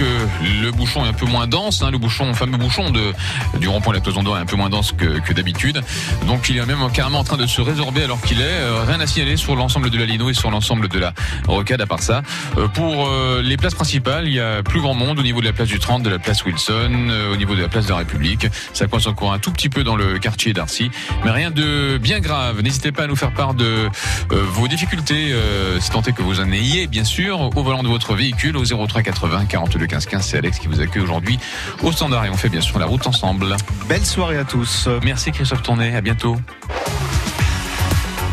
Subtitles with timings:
[0.00, 3.12] le bouchon est un peu moins dense, hein, le bouchon, fameux bouchon de,
[3.58, 5.80] du rond-point de la Toison d'Or est un peu moins dense que, que d'habitude.
[6.26, 8.44] Donc il est même carrément en train de se résorber alors qu'il est.
[8.44, 11.12] Euh, rien à signaler sur l'ensemble de la Lino et sur l'ensemble de la
[11.46, 12.22] rocade à part ça.
[12.56, 15.46] Euh, pour euh, les places principales, il y a plus grand monde au niveau de
[15.46, 17.98] la place du 30, de la place Wilson, au niveau de la place de la
[17.98, 18.46] République.
[18.72, 20.90] Ça coince encore un tout petit peu dans le quartier d'Arcy,
[21.24, 22.62] mais rien de bien grave.
[22.62, 23.88] N'hésitez pas à nous faire part de
[24.30, 25.34] vos difficultés,
[25.80, 28.64] si tant est que vous en ayez, bien sûr, au volant de votre véhicule au
[28.64, 30.24] 03 80 42 15 15.
[30.24, 31.38] C'est Alex qui vous accueille aujourd'hui
[31.82, 33.56] au standard et on fait bien sûr la route ensemble.
[33.88, 34.88] Belle soirée à tous.
[35.02, 36.36] Merci Christophe Tournet, à bientôt.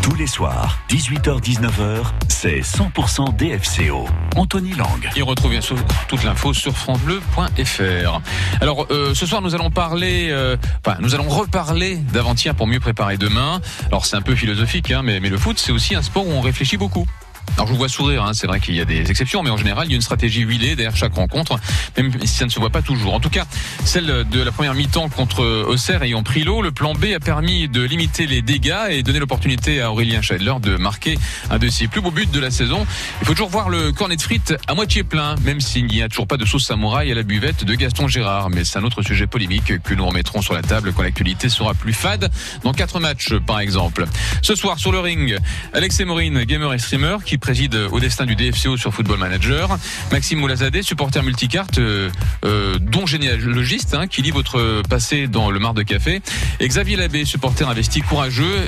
[0.04, 4.08] Tous les soirs, 18h-19h, c'est 100% DFCO.
[4.36, 5.10] Anthony Lang.
[5.16, 5.76] Il retrouve bien sûr
[6.08, 8.22] toute l'info sur francebleu.fr.
[8.62, 12.80] Alors euh, ce soir nous allons parler, euh, enfin nous allons reparler d'avant-hier pour mieux
[12.80, 13.60] préparer demain.
[13.88, 16.32] Alors c'est un peu philosophique, hein, mais, mais le foot c'est aussi un sport où
[16.32, 17.08] on réfléchit beaucoup.
[17.56, 19.58] Alors je vous vois sourire, hein, c'est vrai qu'il y a des exceptions, mais en
[19.58, 21.60] général il y a une stratégie huilée derrière chaque rencontre,
[21.98, 23.14] même si ça ne se voit pas toujours.
[23.14, 23.46] En tout cas,
[23.84, 27.68] celle de la première mi-temps contre Auxerre ayant pris l'eau, le plan B a permis
[27.68, 31.18] de limiter les dégâts et donner l'opportunité à Aurélien Scheidler de marquer
[31.50, 32.86] un de ses plus beaux buts de la saison.
[33.22, 36.10] Il faut toujours voir le cornet de frites à moitié plein, même s'il n'y a
[36.10, 38.50] toujours pas de sauce samouraï à la buvette de Gaston Gérard.
[38.50, 41.74] Mais c'est un autre sujet polémique que nous remettrons sur la table quand l'actualité sera
[41.74, 42.32] plus fade
[42.64, 44.06] dans quatre matchs par exemple.
[44.42, 45.38] Ce soir sur le ring,
[45.74, 49.78] Alex Morin, gamer et streamer, qui préside au destin du DFCO sur Football Manager.
[50.12, 52.10] Maxime Moulazadeh, supporter multicarte, euh,
[52.46, 56.22] euh, dont généalogiste, hein, qui lit votre passé dans le Mar de Café.
[56.60, 58.68] Et Xavier Labbé, supporter investi courageux,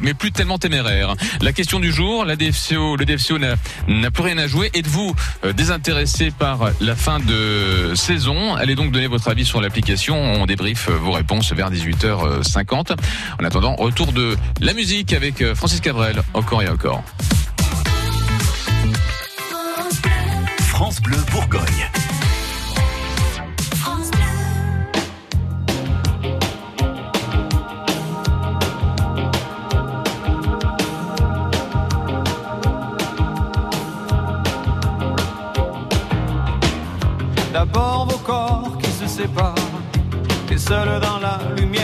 [0.00, 1.14] mais plus tellement téméraire.
[1.40, 3.38] La question du jour, le DFCO
[3.88, 4.70] n'a plus rien à jouer.
[4.74, 8.54] Êtes-vous euh, désintéressé par la fin de saison?
[8.54, 10.16] Allez donc donner votre avis sur l'application.
[10.16, 12.96] On débriefe vos réponses vers 18h50.
[13.40, 17.02] En attendant, retour de la musique avec Francis Cabrel, encore et encore.
[20.74, 21.88] France Bleu Bourgogne.
[37.52, 39.54] D'abord vos corps qui se séparent,
[40.50, 41.83] et seul dans la lumière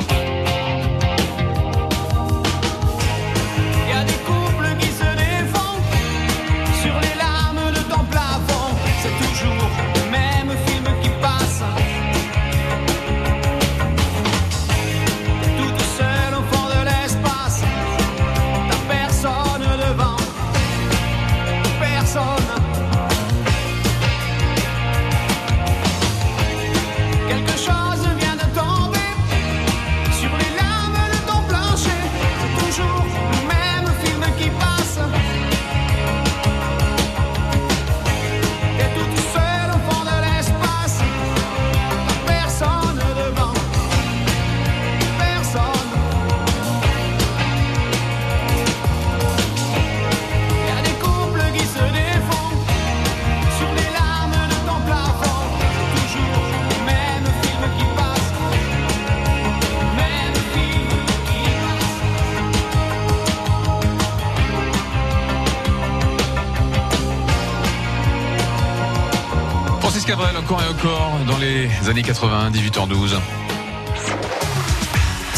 [70.13, 73.15] Encore et encore, dans les années 80, 18h12.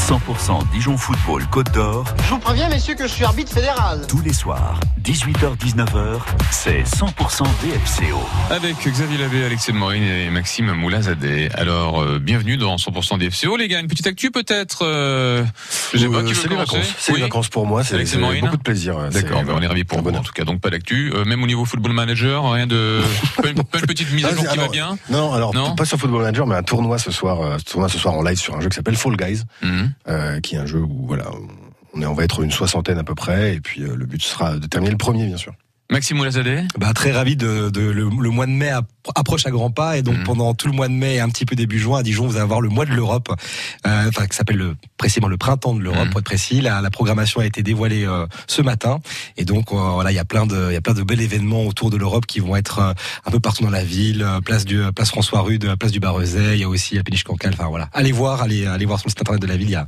[0.08, 4.02] 100% Dijon Football Côte d'Or, Je vous préviens, messieurs, que je suis arbitre fédéral.
[4.08, 6.20] tous les soirs, 18h-19h,
[6.52, 8.20] c'est 100% DFCO.
[8.50, 11.50] Avec Xavier Labbé, Alexis de Morin et Maxime Moulazadeh.
[11.56, 13.56] Alors, euh, bienvenue dans 100% DFCO.
[13.56, 15.44] Les gars, une petite actu peut-être euh,
[15.94, 16.94] Je sais pas, Euh, qui veut c'est les vacances.
[17.00, 17.84] C'est Oui les vacances pour moi.
[17.86, 17.98] C'est
[18.42, 18.98] beaucoup de plaisir.
[19.12, 20.10] D'accord, ben, on est ravis pour vous.
[20.10, 21.14] En tout cas, donc pas d'actu.
[21.16, 23.00] Euh, même au niveau football manager, rien de.
[23.42, 24.98] pas, une, pas une petite mise à jour qui alors, va bien.
[25.10, 27.98] Non, alors Non pas sur Football Manager, mais un tournoi ce soir, euh, tournoi ce
[27.98, 29.92] soir en live sur un jeu qui s'appelle Fall Guys, Mhm.
[30.08, 31.26] Euh, qui est un jeu où voilà,
[31.94, 34.22] on est, on va être une soixantaine à peu près, et puis euh, le but
[34.22, 35.54] sera de terminer le premier, bien sûr.
[35.94, 39.51] Maxime Moulazadeh Bah, très ravi de, de le, le mois de mai app- approche à
[39.51, 40.24] grands pas et donc Mhm.
[40.24, 42.34] pendant tout le mois de mai et un petit peu début juin à Dijon vous
[42.36, 43.30] allez avoir le mois de l'Europe
[43.86, 46.10] euh, enfin qui s'appelle le, précisément le printemps de l'Europe Mhm.
[46.10, 46.62] pour être précis.
[46.62, 49.00] La, la programmation a été dévoilée euh, ce matin
[49.38, 51.22] et donc euh, voilà il y a plein de il y a plein de bels
[51.22, 52.94] événements autour de l'Europe qui vont être euh,
[53.25, 56.56] un peu partout dans la ville euh, place du place François Rude place du Barrezet
[56.57, 57.54] il y a aussi la péniche Cancale.
[57.54, 57.90] Enfin voilà.
[57.94, 59.68] Allez voir allez allez voir sur le site internet de la ville.
[59.69, 59.88] Il y a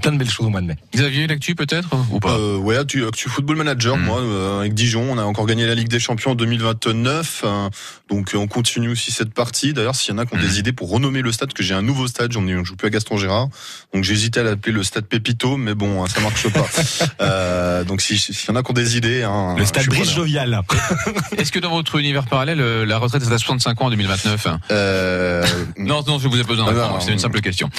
[0.00, 2.32] plein de belles choses au mois de mai Xavier, l'actu peut-être Ou pas?
[2.32, 4.02] Euh, ouais, tu, tu football manager, Mm.
[4.04, 7.68] moi, euh, avec Dijon, on a encore gagné la Ligue des Champions en 2029, euh,
[8.10, 9.72] donc euh, on continue aussi cette partie.
[9.72, 10.42] D'ailleurs, s'il y en a qui ont Mm.
[10.42, 12.76] des idées pour renommer le stade, que j'ai un nouveau stade, j'en ai, je joue
[12.76, 13.48] plus à Gaston Gérard,
[13.94, 16.66] donc j'hésitais à l'appeler le stade Pépito, mais bon, hein, ça marche pas.
[17.20, 20.12] euh, donc si- s'il y en a qui ont des idées, hein, le stade Brice.
[20.14, 20.60] Jovial
[21.38, 24.46] Est-ce que dans votre univers parallèle, euh, la retraite est à 65 ans en 2029
[24.70, 25.44] Euh,
[25.78, 27.70] Non, non, je vous ai posé un Ah, c'est une simple question.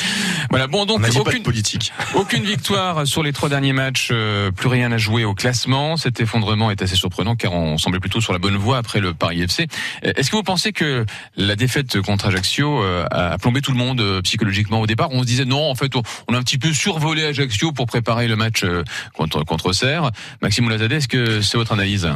[0.49, 1.88] Voilà, bon, on donc de aucune, politique.
[2.15, 5.97] Aucune victoire sur les trois derniers matchs, euh, plus rien à jouer au classement.
[5.97, 9.13] Cet effondrement est assez surprenant car on semblait plutôt sur la bonne voie après le
[9.13, 9.67] Paris FC.
[10.05, 11.05] Euh, Est-ce que vous pensez que
[11.35, 15.09] la défaite contre Ajaccio euh, a plombé tout le monde euh, psychologiquement au départ?
[15.11, 18.27] On se disait non, en fait, on, a un petit peu survolé Ajaccio pour préparer
[18.27, 18.83] le match euh,
[19.13, 20.11] contre contre Serre.
[20.41, 22.09] Maxime Oulazadeh, est-ce que c'est votre analyse?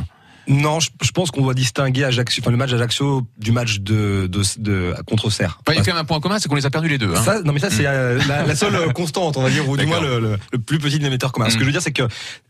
[0.48, 4.28] Non, je, je pense qu'on doit distinguer Ajaccio, enfin le match d'Ajaccio du match de,
[4.28, 5.60] de, de contre Auxerre.
[5.62, 6.98] Enfin, Il y a quand même un point commun, c'est qu'on les a perdus les
[6.98, 7.14] deux.
[7.16, 7.22] Hein.
[7.24, 9.78] Ça, non mais ça c'est euh, la, la seule euh, constante, on va dire, ou
[9.78, 11.50] du moins le, le, le plus petit émetteur commun.
[11.50, 11.58] Ce Mm.
[11.58, 12.04] que je veux dire, c'est que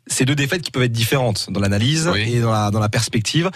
[0.07, 2.21] c'est deux défaites qui peuvent être différentes dans l'analyse Oui.
[2.35, 3.49] et dans la, dans la perspective.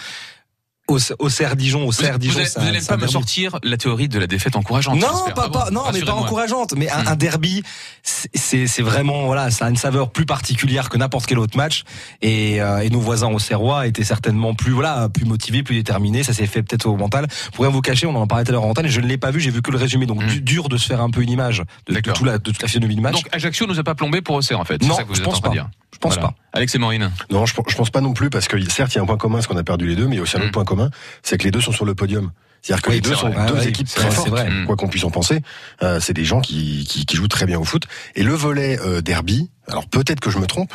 [0.88, 3.12] Au, au CR Dijon, au vous Dijon, vous un- allez c'est pas me derby.
[3.12, 4.98] sortir la théorie de la défaite encourageante.
[4.98, 6.72] Non, pas, Ah bon pas, non, mais pas encourageante.
[6.78, 7.08] Mais un, Mm.
[7.08, 7.62] un derby,
[8.02, 11.84] c'est- vraiment voilà, ça a une saveur plus particulière que n'importe quel autre match.
[12.22, 16.22] Et, euh, et nos voisins au Serrois étaient certainement plus voilà, plus motivés, plus déterminés.
[16.22, 17.26] Ça s'est fait peut-être au mental.
[17.52, 19.06] Pour rien vous cacher, on en parlait tout à l'heure en mental et je ne
[19.06, 19.40] l'ai pas vu.
[19.40, 20.06] J'ai vu que le résumé.
[20.06, 20.26] Donc Mm.
[20.28, 22.62] du- dur de se faire un peu une image de, de, tout la, de toute
[22.62, 23.14] la physionomie du match.
[23.14, 24.82] Donc Ajaccio nous a pas plombé pour Auxerre en fait.
[24.82, 25.50] Non, ça que vous je pense pas.
[25.50, 25.68] dire.
[25.92, 26.28] je pense Voilà.
[26.28, 26.34] pas.
[26.54, 27.10] Alex et Maureen.
[27.30, 29.16] Non, je, je pense pas non plus parce que certes, il y a un point
[29.16, 30.42] commun, c'est qu'on a perdu les deux, mais il y a aussi un Mm.
[30.44, 30.77] autre point commun,
[31.22, 32.30] c'est que les deux sont sur le podium.
[32.62, 33.46] C'est-à-dire que Oui, les deux sont vrai.
[33.46, 34.50] deux Ah équipes très fortes, vrai.
[34.50, 34.66] Mm.
[34.66, 35.40] quoi qu'on puisse en penser.
[35.82, 37.84] Euh, c'est des gens qui, qui, qui jouent très bien au foot.
[38.16, 40.74] Et le volet euh, derby, alors peut-être que je me trompe,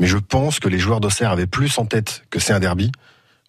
[0.00, 2.90] mais je pense que les joueurs d'Auxerre avaient plus en tête que c'est un derby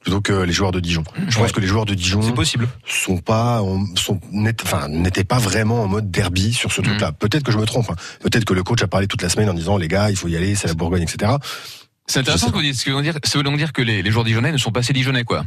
[0.01, 1.03] plutôt que les joueurs de Dijon.
[1.27, 2.67] Je pense que les joueurs de Dijon possible.
[2.85, 3.61] sont pas,
[3.95, 7.11] sont, n'étaient- enfin, n'étaient pas vraiment en mode derby sur ce truc-là.
[7.11, 7.89] Peut-être que je me trompe.
[7.91, 7.95] hein.
[8.21, 10.27] Peut-être que le coach a parlé toute la semaine en disant les gars, il faut
[10.29, 11.33] y aller, c'est la Bourgogne, etc.
[12.07, 12.75] C'est intéressant ce que vous dites.
[12.75, 14.79] Ce que dire, ça veut donc dire que les, les joueurs dijonnais ne sont pas
[14.79, 15.43] assez dijonnais quoi.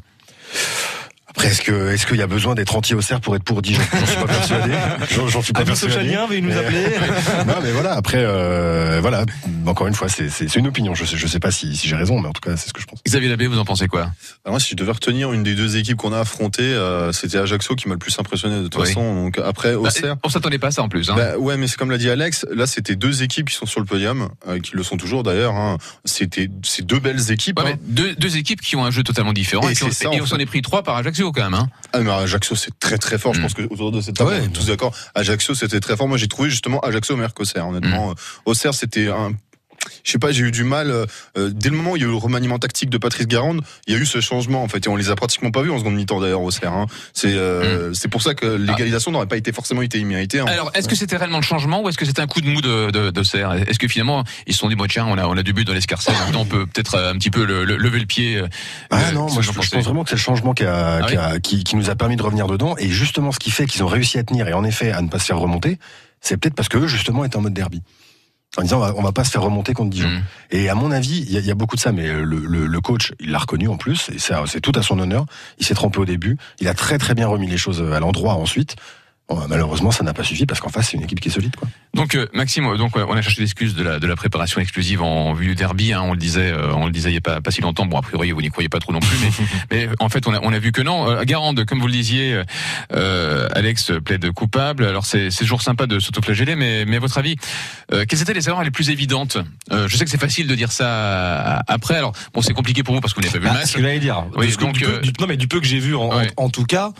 [0.54, 0.91] Yeah.
[1.34, 3.80] Après, est-ce que, est-ce qu'il y a besoin d'être anti Auxerre pour être pour Dijon?
[3.92, 4.72] J'en suis pas persuadé.
[5.10, 5.94] J'en, j'en suis pas Avis persuadé.
[5.94, 6.84] socialien, veuillez nous Mais- appeler.
[7.46, 7.92] non, mais voilà.
[7.94, 9.24] Après, euh, voilà.
[9.66, 10.94] Encore une fois, c'est, c'est, c'est une opinion.
[10.94, 12.72] Je sais, je sais pas si, si j'ai raison, mais en tout cas, c'est ce
[12.74, 13.00] que je pense.
[13.06, 14.00] Xavier Labbé, vous en pensez quoi?
[14.44, 17.38] Alors moi, si je devais retenir une des deux équipes qu'on a affrontées, euh, c'était
[17.38, 18.88] Ajaccio qui m'a le plus impressionné de toute Oui.
[18.88, 19.14] façon.
[19.24, 20.16] Donc après, Bah, Auxerre.
[20.24, 21.08] On s'attendait pas à ça en plus.
[21.10, 21.14] Hein.
[21.16, 22.44] Bah, ouais, mais c'est comme l'a dit Alex.
[22.54, 25.54] Là, c'était deux équipes qui sont sur le podium, euh, qui le sont toujours d'ailleurs.
[25.54, 25.78] Hein.
[26.04, 27.58] C'était c'est deux belles équipes.
[27.58, 27.78] Ouais, hein.
[27.82, 30.60] mais deux, deux équipes qui ont un jeu totalement différent Et on s'en est pris
[30.60, 31.21] trois par Ajaccio.
[31.22, 31.54] Ajaccio quand même.
[31.54, 31.68] Hein.
[31.92, 33.34] Ah, mais Ajaccio, c'est très très fort.
[33.34, 33.42] Je Mm.
[33.42, 34.50] pense que autour de cette table, Ouais, on est bien.
[34.50, 34.94] tous d'accord.
[35.14, 36.08] Ajaccio, c'était très fort.
[36.08, 38.08] Moi, j'ai trouvé justement Ajaccio meilleur qu'Auxerre, honnêtement.
[38.08, 38.10] Mm.
[38.10, 38.14] Euh,
[38.46, 39.32] Auxerre, c'était un.
[40.04, 40.90] Je sais pas, j'ai eu du mal.
[40.90, 41.06] euh,
[41.38, 43.60] euh, dès le moment où il y a eu le remaniement tactique de Patrice Garande,
[43.86, 44.84] il y a eu ce changement en fait.
[44.86, 46.72] Et on les a pratiquement pas vus en seconde mi-temps d'ailleurs Auxerre.
[46.72, 46.86] Hein.
[47.14, 50.40] C'est euh, c'est pour ça que l'égalisation n'aurait pas été forcément été imméritée.
[50.40, 50.46] hein.
[50.48, 52.60] Alors, est-ce que c'était réellement le changement ou est-ce que c'était un coup de mou
[52.60, 55.26] de, de, de Serre Est-ce que finalement ils se sont dit bon tiens on a
[55.26, 57.64] on a du but dans l'escarcelle, maintenant on peut peut-être euh, un petit peu le,
[57.64, 58.36] le- lever le pied.
[58.36, 58.48] euh,
[58.90, 61.06] Ah euh, non, moi que je, pense vraiment que c'est le changement qui, a, Ah
[61.06, 62.74] qui, a- qui, qui nous a permis de revenir dedans.
[62.78, 65.08] Et justement, ce qui fait qu'ils ont réussi à tenir et en effet à ne
[65.08, 65.78] pas se faire remonter,
[66.20, 67.82] c'est peut-être parce qu'eux, justement, étaient en mode derby.
[68.58, 70.08] En disant, on va, on va pas se faire remonter contre Dijon.
[70.10, 70.22] Mm.
[70.50, 72.22] Et à mon avis, il y, a- il y a beaucoup de ça, mais le,
[72.24, 75.24] le, le coach, il l'a reconnu en plus, et ça, c'est tout à son honneur.
[75.58, 78.34] Il s'est trompé au début, il a très très bien remis les choses à l'endroit
[78.34, 78.76] ensuite.
[79.28, 81.32] Bon, bah, malheureusement, ça n'a pas suffi parce qu'en face, c'est une équipe qui est
[81.32, 81.54] solide.
[81.56, 81.68] Quoi.
[81.94, 85.32] Donc euh, Maxime, donc on a cherché l'excuse de la de la préparation exclusive en
[85.32, 85.92] vue du derby.
[85.92, 87.86] Hein, on le disait, euh, on le disait il y a pas pas si longtemps.
[87.86, 89.30] Bon a priori vous n'y croyez pas trop non plus, mais
[89.88, 91.08] mais en fait on a on a vu que non.
[91.08, 92.42] Euh, Garande, comme vous le disiez,
[92.94, 94.84] euh, Alex plaide coupable.
[94.84, 97.36] Alors c'est toujours sympa de s'autoflageller, mais mais à votre avis,
[97.92, 99.38] euh, quelles étaient les erreurs les plus évidentes?
[99.70, 101.96] Euh, Je sais que c'est facile de dire ça après.
[101.96, 103.70] Alors bon c'est compliqué pour vous parce que vous n'avez pas vu le Bah, match.
[103.70, 104.24] ce que j'allais dire.
[104.36, 106.16] Oui, Du- donc, du peu- du- non, mais du peu que j'ai vu en, en-
[106.18, 106.30] Ouais.
[106.36, 106.90] en tout cas,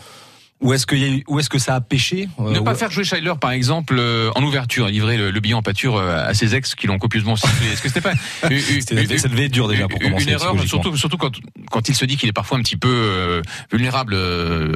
[0.63, 3.51] où est-ce que, est-ce que ça a pêché euh, Ne pas faire jouer Scheidler, par
[3.51, 6.87] exemple, euh, en ouverture, livrer le, le billet en pâture euh, à ses ex qui
[6.87, 7.67] l'ont copieusement sifflé.
[7.67, 10.23] Est-ce que c'était pas Ça devait être dur déjà pour commencer.
[10.23, 11.33] une erreur, surtout, surtout quand,
[11.69, 13.41] quand il se dit qu'il est parfois un petit peu euh,
[13.71, 14.71] vulnérable euh,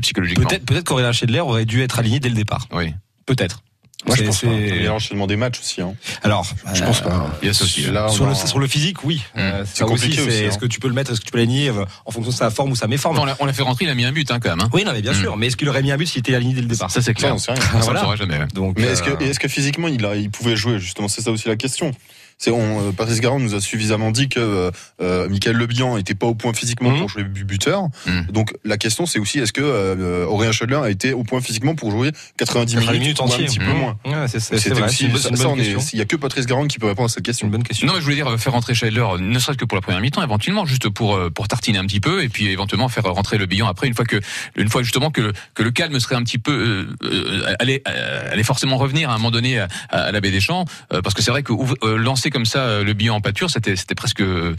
[0.00, 0.48] psychologiquement.
[0.48, 1.12] Peut-être, peut-être qu'Aurélien
[1.42, 2.66] aurait dû être aligné dès le départ.
[2.72, 2.94] Oui,
[3.26, 3.62] Peut-être.
[4.06, 4.48] Moi, je pense pas.
[4.84, 5.80] l'enchaînement des matchs aussi.
[5.80, 5.94] Hein.
[6.22, 7.30] Alors, Je pense pas.
[7.42, 7.82] il y a aussi.
[7.90, 9.22] Là, on sur, le, sur le physique, oui.
[9.36, 10.58] Euh, C'est ça aussi, compliqué c'est aussi, est-ce hein.
[10.60, 12.50] que tu peux le mettre, est-ce que tu peux l'aligner euh, en fonction de sa
[12.50, 14.38] forme ou sa méforme Enfin, on l'a- fait rentrer, il a mis un but hein,
[14.38, 14.60] quand même.
[14.60, 14.68] Hein.
[14.72, 15.18] Oui, non, mais bien Hum.
[15.20, 15.36] sûr.
[15.36, 17.06] Mais est-ce qu'il aurait mis un but s'il était aligné dès le départ Ça c'est
[17.06, 17.34] Ça, clair.
[17.34, 17.60] on sait rien.
[17.60, 18.00] Ça, on le Voilà.
[18.00, 18.38] saura jamais.
[18.38, 18.46] ouais.
[18.54, 21.08] Donc, Mais est-ce que, euh, est-ce que physiquement il, a, il pouvait jouer justement?
[21.08, 21.90] C'est ça aussi la question.
[22.38, 26.14] C'est on, euh, Patrice Garand nous a suffisamment dit que euh, euh, Michael Lebihan était
[26.14, 26.98] pas au point physiquement Mhm.
[26.98, 27.84] pour jouer bu- buteur.
[28.06, 28.26] Mhm.
[28.30, 31.74] Donc la question c'est aussi est-ce que euh, Aurélien Schedler a été au point physiquement
[31.74, 33.46] pour jouer 90, 90 minutes minutes ou un entières.
[33.46, 33.78] petit peu Mhm.
[33.78, 33.96] moins?
[34.04, 35.20] ouais, c'est, c'est, c'est C'était vrai, aussi c'est une, bonne-
[35.80, 37.46] ça, il y a que Patrice Garand qui peut répondre à cette C'est question.
[37.46, 37.86] une bonne question.
[37.86, 40.00] Non, mais je voulais dire euh, faire rentrer Scheidler, ne serait-ce que pour la première
[40.02, 43.46] mi-temps, éventuellement, juste pour pour tartiner un petit peu, et puis éventuellement faire rentrer le
[43.46, 44.20] bilan après, une fois que
[44.56, 47.82] une fois justement que que le calme serait un petit peu euh, euh, allait
[48.30, 51.14] allait forcément revenir à un moment donné à, à la baie des Champs, euh, parce
[51.14, 51.76] que c'est vrai que ouvre-
[52.30, 54.54] comme ça euh, le bilan en pâture, c'était c'était presque, euh,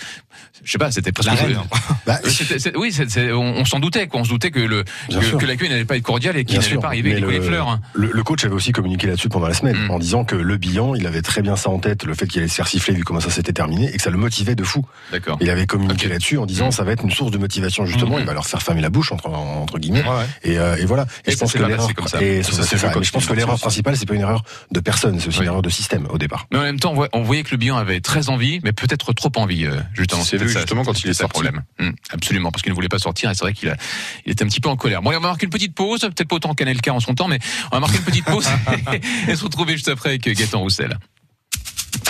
[0.64, 1.30] je sais pas, c'était presque.
[2.06, 2.96] Bah, Euh, c'est- oui,
[3.34, 4.22] on, on s'en doutait, quoi.
[4.22, 6.88] On se doutait que le que, l'accueil n'allait pas être cordial et qu'il n'allait pas
[6.88, 7.68] arriver avec les le- fleurs.
[7.68, 7.82] hein.
[7.94, 9.92] Le, le coach avait aussi communiqué là-dessus pendant la semaine, Mm.
[9.92, 12.40] en disant que le bilan, il avait très bien ça en tête, le fait qu'il
[12.40, 14.64] allait se faire siffler vu comment ça s'était terminé, et que ça le motivait de
[14.64, 14.86] fou.
[15.12, 15.38] D'accord.
[15.42, 16.72] Il avait communiqué là-dessus en disant Mm.
[16.72, 18.22] ça va être une source de motivation justement, Mm.
[18.22, 20.04] il va leur faire fermer la bouche entre, entre guillemets.
[20.04, 20.26] Ouais.
[20.44, 21.06] Et, euh, et voilà.
[21.26, 24.44] Et, Et je pense que l'erreur, je pense que l'erreur principale, c'est pas une erreur
[24.72, 26.48] de personne, c'est aussi une erreur de système au départ.
[26.52, 29.66] Mais en même temps, on voyait que le avait très envie, mais peut-être trop envie,
[29.66, 30.24] euh, justement.
[30.24, 31.34] C'est vu ça, justement quand il est sorti.
[31.34, 31.64] problème.
[31.80, 33.76] Hum, absolument, parce qu'il ne voulait pas sortir, et c'est vrai qu'il
[34.26, 35.02] était un petit peu en colère.
[35.02, 37.28] Bon, allez, on va marquer une petite pause, peut-être pas autant qu'Anelka en son temps,
[37.28, 37.40] mais
[37.72, 38.48] on va marquer une petite pause
[39.28, 40.98] et, se retrouver juste après avec Gaëtan Roussel.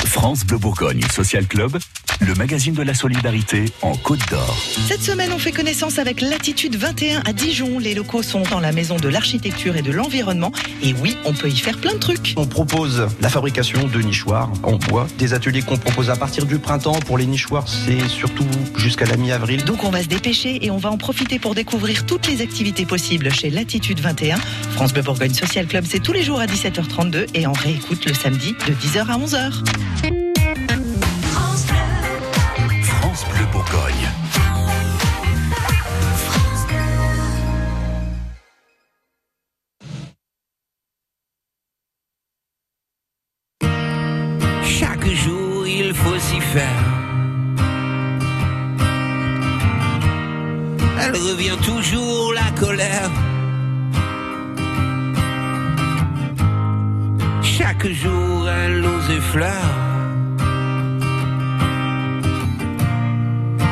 [0.06, 1.78] France Bleu Bourgogne Social Club,
[2.22, 4.58] le magazine de la solidarité en Côte d'Or.
[4.88, 7.80] Cette semaine, on fait connaissance avec Latitude 21 à Dijon.
[7.80, 10.52] Les locaux sont dans la maison de l'architecture et de l'environnement.
[10.82, 12.34] Et oui, on peut y faire plein de trucs.
[12.38, 16.60] On propose la fabrication de nichoirs en bois, des ateliers qu'on propose à partir du
[16.60, 17.00] printemps.
[17.06, 19.64] Pour les nichoirs, c'est surtout jusqu'à la mi-avril.
[19.66, 22.86] Donc on va se dépêcher et on va en profiter pour découvrir toutes les activités
[22.86, 24.38] possibles chez Latitude 21.
[24.72, 28.14] France Bleu Bourgogne Social Club, c'est tous les jours à 17h32 et on réécoute le
[28.14, 29.64] samedi de 10h à 11h.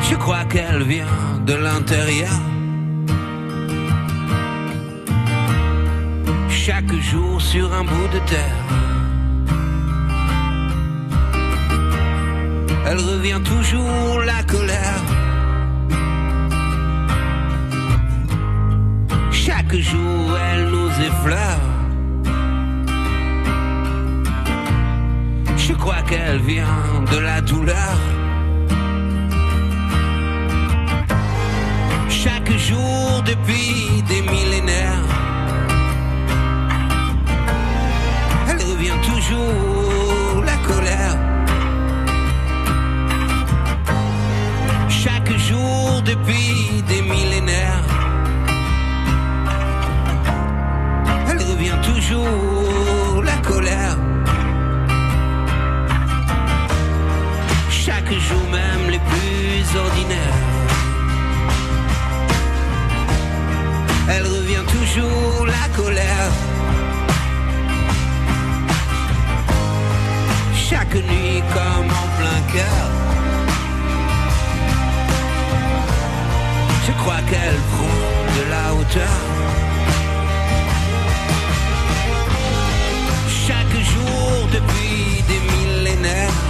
[0.02, 1.06] Je crois qu'elle vient
[1.44, 2.30] de l'intérieur.
[6.48, 8.64] Chaque jour sur un bout de terre.
[12.86, 15.02] Elle revient toujours la colère.
[19.30, 21.75] Chaque jour, elle nous effleure.
[25.68, 27.98] Je crois qu'elle vient de la douleur.
[32.08, 35.08] Chaque jour depuis des millénaires,
[38.48, 41.16] elle revient toujours la colère.
[44.88, 47.88] Chaque jour depuis des millénaires,
[51.28, 54.05] elle revient toujours la colère.
[58.08, 60.18] Chaque jour, même les plus ordinaires.
[64.08, 66.30] Elle revient toujours la colère.
[70.54, 72.86] Chaque nuit comme en plein cœur.
[76.86, 79.16] Je crois qu'elle prend de la hauteur.
[83.46, 86.45] Chaque jour depuis des millénaires.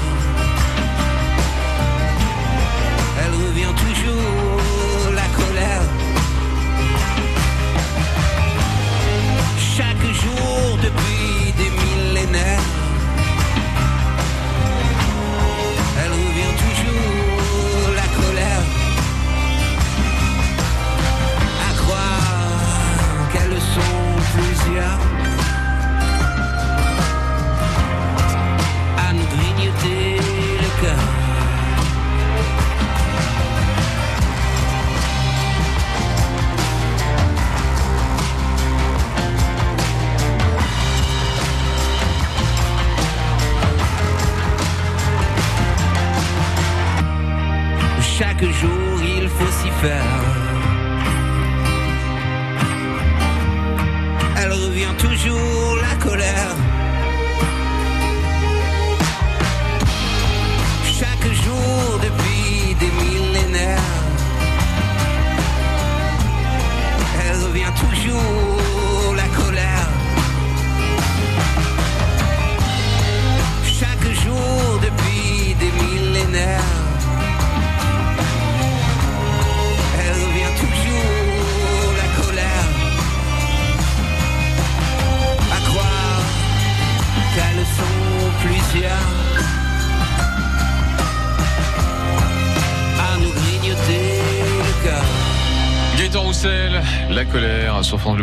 [48.39, 50.26] Chaque jour il faut s'y faire.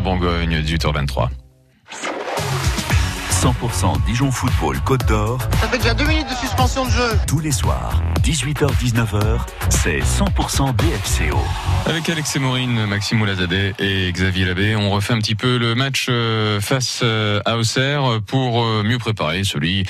[0.03, 1.29] France de Bourgogne, 18h23.
[3.63, 7.09] 100% Dijon Football Côte d'Or, Ça fait déjà deux minutes de suspension de jeu.
[7.27, 11.37] tous les soirs, 18h-19h, c'est 100% DFCO.
[11.85, 16.07] Avec Alex Maureen, Maxime Oulazadeh et Xavier Labbé, on refait un petit peu le match
[16.09, 19.85] euh, face euh, à Auxerre pour euh, mieux préparer celui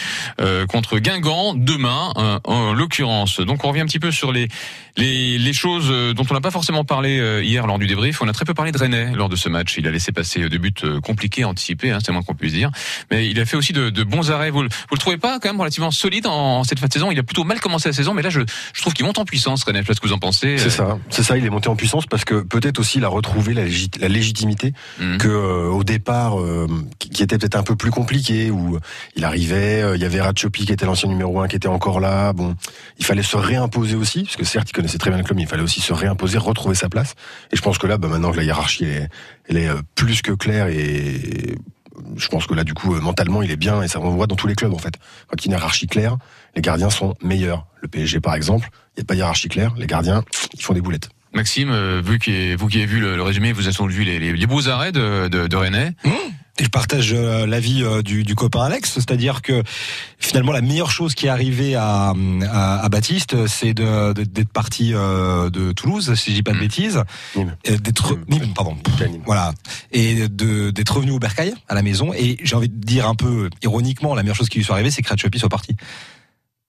[0.68, 2.12] contre Guingamp demain,
[2.44, 3.40] en l'occurrence.
[3.40, 4.48] Donc on revient un petit peu sur les
[4.96, 8.22] les, les choses dont on n'a pas forcément parlé hier lors du débrief.
[8.22, 9.76] On a très peu parlé de René lors de ce match.
[9.78, 12.70] Il a laissé passer deux buts compliqués, anticipés, hein, c'est le moins qu'on puisse dire.
[13.10, 14.50] Mais il a fait aussi de, de bons arrêts.
[14.50, 16.94] Vous, le- vous le trouvez pas quand même relativement solide en, en cette fin de
[16.94, 17.12] saison?
[17.12, 18.42] Il a plutôt mal commencé la saison, mais là je,
[18.74, 19.64] je trouve qu'il monte en puissance.
[19.64, 20.58] René, je sais pas ce que vous en pensez.
[20.58, 21.38] C'est ça, c'est ça.
[21.38, 24.08] Il est monté en puissance parce que peut-être aussi il a retrouvé la, légit- la
[24.10, 25.18] légitimité Mhm.
[25.20, 26.68] que euh, au départ, euh,
[27.00, 28.80] qui était peut-être un peu plus compliqué où
[29.16, 32.00] il arrivait, euh, il y avait Ratchopi qui était l'ancien numéro un qui était encore
[32.00, 32.34] là.
[32.34, 32.56] Bon,
[32.98, 35.44] il fallait se réimposer aussi parce que certes il connaissait très bien le club, mais
[35.44, 37.14] il fallait aussi se réimposer, retrouver sa place.
[37.52, 39.10] Et je pense que là, bah, maintenant que la hiérarchie elle est,
[39.50, 41.56] elle est euh, plus que claire et
[42.18, 44.28] je pense que là, du coup, euh, mentalement, il est bien et ça on voit
[44.28, 44.96] dans tous les clubs en fait.
[45.28, 46.18] Quand il y a une hiérarchie claire,
[46.56, 47.66] les gardiens sont meilleurs.
[47.82, 49.74] Le PSG, par exemple, il n'y a pas de hiérarchie claire.
[49.78, 51.10] Les gardiens, ils font des boulettes.
[51.34, 53.94] Maxime, euh, vu qui vous qui avez vu le, le résumé, vous avez sans doute
[53.94, 55.92] vu les, les, les beaux arrêts de, de, de René.
[56.60, 59.64] Et je partage euh, l'avis euh, du, du copain Alex, c'est-à-dire que
[60.20, 62.14] finalement la meilleure chose qui est arrivée à,
[62.52, 66.52] à, à Baptiste, c'est de- de- d'être parti euh, de Toulouse, si je dis pas
[66.52, 66.60] de Mm.
[66.60, 67.04] bêtises,
[67.66, 68.44] d'être Nîmes.
[68.44, 69.24] Nîmes, pardon, Nîmes.
[69.26, 69.52] voilà,
[69.92, 72.14] et de d'être revenu au Bercail à la maison.
[72.14, 74.92] Et j'ai envie de dire un peu ironiquement, la meilleure chose qui lui soit arrivée,
[74.92, 75.76] c'est que Ratchopi soit parti.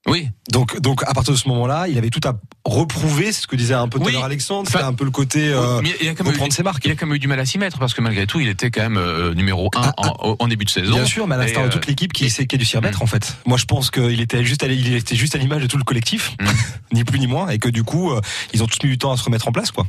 [0.07, 2.35] Oui, Donc, donc à partir de ce moment-là, il avait tout à
[2.67, 4.17] reprouver, c'est ce que disait un peu tout Oui.
[4.23, 6.53] Alexandre, Enfin, c'était un peu le côté euh, mais il a quand même eu, reprendre
[6.53, 6.85] ses marques.
[6.85, 8.49] il a quand même eu du mal à s'y mettre parce que malgré tout, il
[8.49, 10.95] était quand même euh, numéro 1 Ah, en, en début de saison.
[10.95, 13.03] Bien sûr, mais à l'instar de euh, toute l'équipe qui, qui a dû s'y remettre
[13.03, 13.35] en fait.
[13.47, 15.85] Moi, je pense qu'il était juste, à, il était juste à l'image de tout le
[15.85, 16.47] collectif, Mm.
[16.93, 18.21] ni plus ni moins, et que du coup, euh,
[18.53, 19.87] ils ont tous mis du temps à se remettre en place, quoi.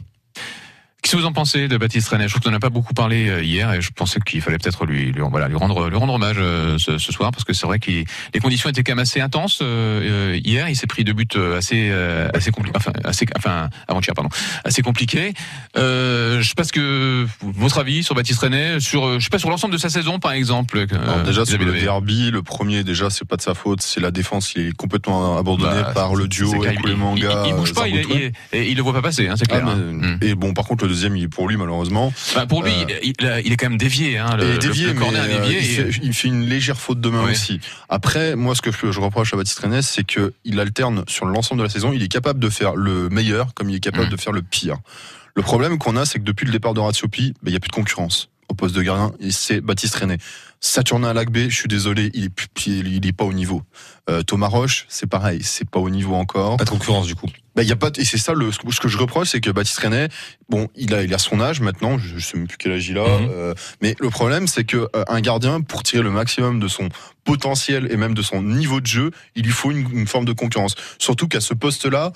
[1.06, 2.24] Qu'est-ce que vous en pensez de Baptiste René?
[2.24, 4.58] Je trouve qu'on n'en a pas beaucoup parlé euh, hier et je pensais qu'il fallait
[4.58, 7.54] peut-être lui, lui, voilà, lui rendre, lui rendre hommage euh, ce, ce soir parce que
[7.54, 10.68] c'est vrai que les conditions étaient quand même assez intenses euh, euh, hier.
[10.68, 14.32] Il s'est pris deux buts euh, assez, euh, assez compliqués, enfin, assez, enfin, avant-hier, pardon,
[14.64, 15.36] assez compliqués.
[15.78, 19.30] Euh, je sais pas ce que votre avis sur Baptiste René, sur, euh, je sais
[19.30, 20.88] pas sur l'ensemble de sa saison par exemple.
[20.92, 23.84] euh, Alors déjà sur Isabelle le derby, le premier déjà c'est pas de sa faute,
[23.84, 27.54] c'est la défense, il est complètement abandonné Bah, par le duo et il, il, il
[27.54, 29.66] bouge pas, il, il le voit pas passer, hein, c'est Ah, clair.
[29.68, 29.72] mais-
[30.08, 30.16] hein.
[30.16, 30.18] Mm.
[30.24, 32.12] Et bon, par contre, le deuxième, il est pour lui, malheureusement.
[32.34, 34.18] Bah, pour lui, Euh, il, il a- il est quand même dévié.
[34.18, 35.58] Hein, le, dévié, le, le corner mais, dévié.
[35.58, 37.32] euh, il, et- fait, il fait une légère faute de main Ouais.
[37.32, 37.60] aussi.
[37.90, 41.26] Après, moi, ce que je, je reproche à Baptiste Rennes, c'est que il alterne sur
[41.26, 41.92] l'ensemble de la saison.
[41.94, 44.10] Il est capable de faire le meilleur, comme il est capable Mm.
[44.10, 44.78] de faire le pire.
[45.36, 47.60] Le problème qu'on a, c'est que depuis le départ de Ratiopi, ben, il n'y a
[47.60, 48.30] plus de concurrence.
[48.50, 50.18] Au poste de gardien, c'est Baptiste René.
[50.62, 53.62] Saturnin Lagbe, je suis désolé, il est, plus- il est pas au niveau.
[54.10, 56.58] Euh, Thomas Roche, c'est pareil, c'est pas au niveau encore.
[56.58, 57.28] Pas de concurrence du coup.
[57.56, 59.50] Bah, il y a pas et c'est ça le ce que- je reproche c'est que
[59.50, 60.10] Baptiste René
[60.50, 62.90] bon il a il a son âge maintenant je, je sais même plus quel âge
[62.90, 63.30] il a Mhm.
[63.32, 66.90] euh, mais le problème c'est que euh, un gardien pour tirer le maximum de son
[67.24, 70.34] potentiel et même de son niveau de jeu il lui faut une, une forme de
[70.34, 72.12] concurrence surtout qu'à ce poste là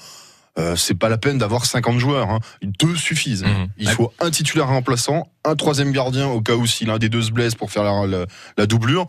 [0.57, 2.39] euh, c'est pas la peine d'avoir 50 joueurs hein.
[2.61, 3.67] deux suffisent Mhm.
[3.77, 7.21] il faut un titulaire remplaçant un troisième gardien au cas où si l'un des deux
[7.21, 8.25] se blesse pour faire la, la,
[8.57, 9.05] la doublure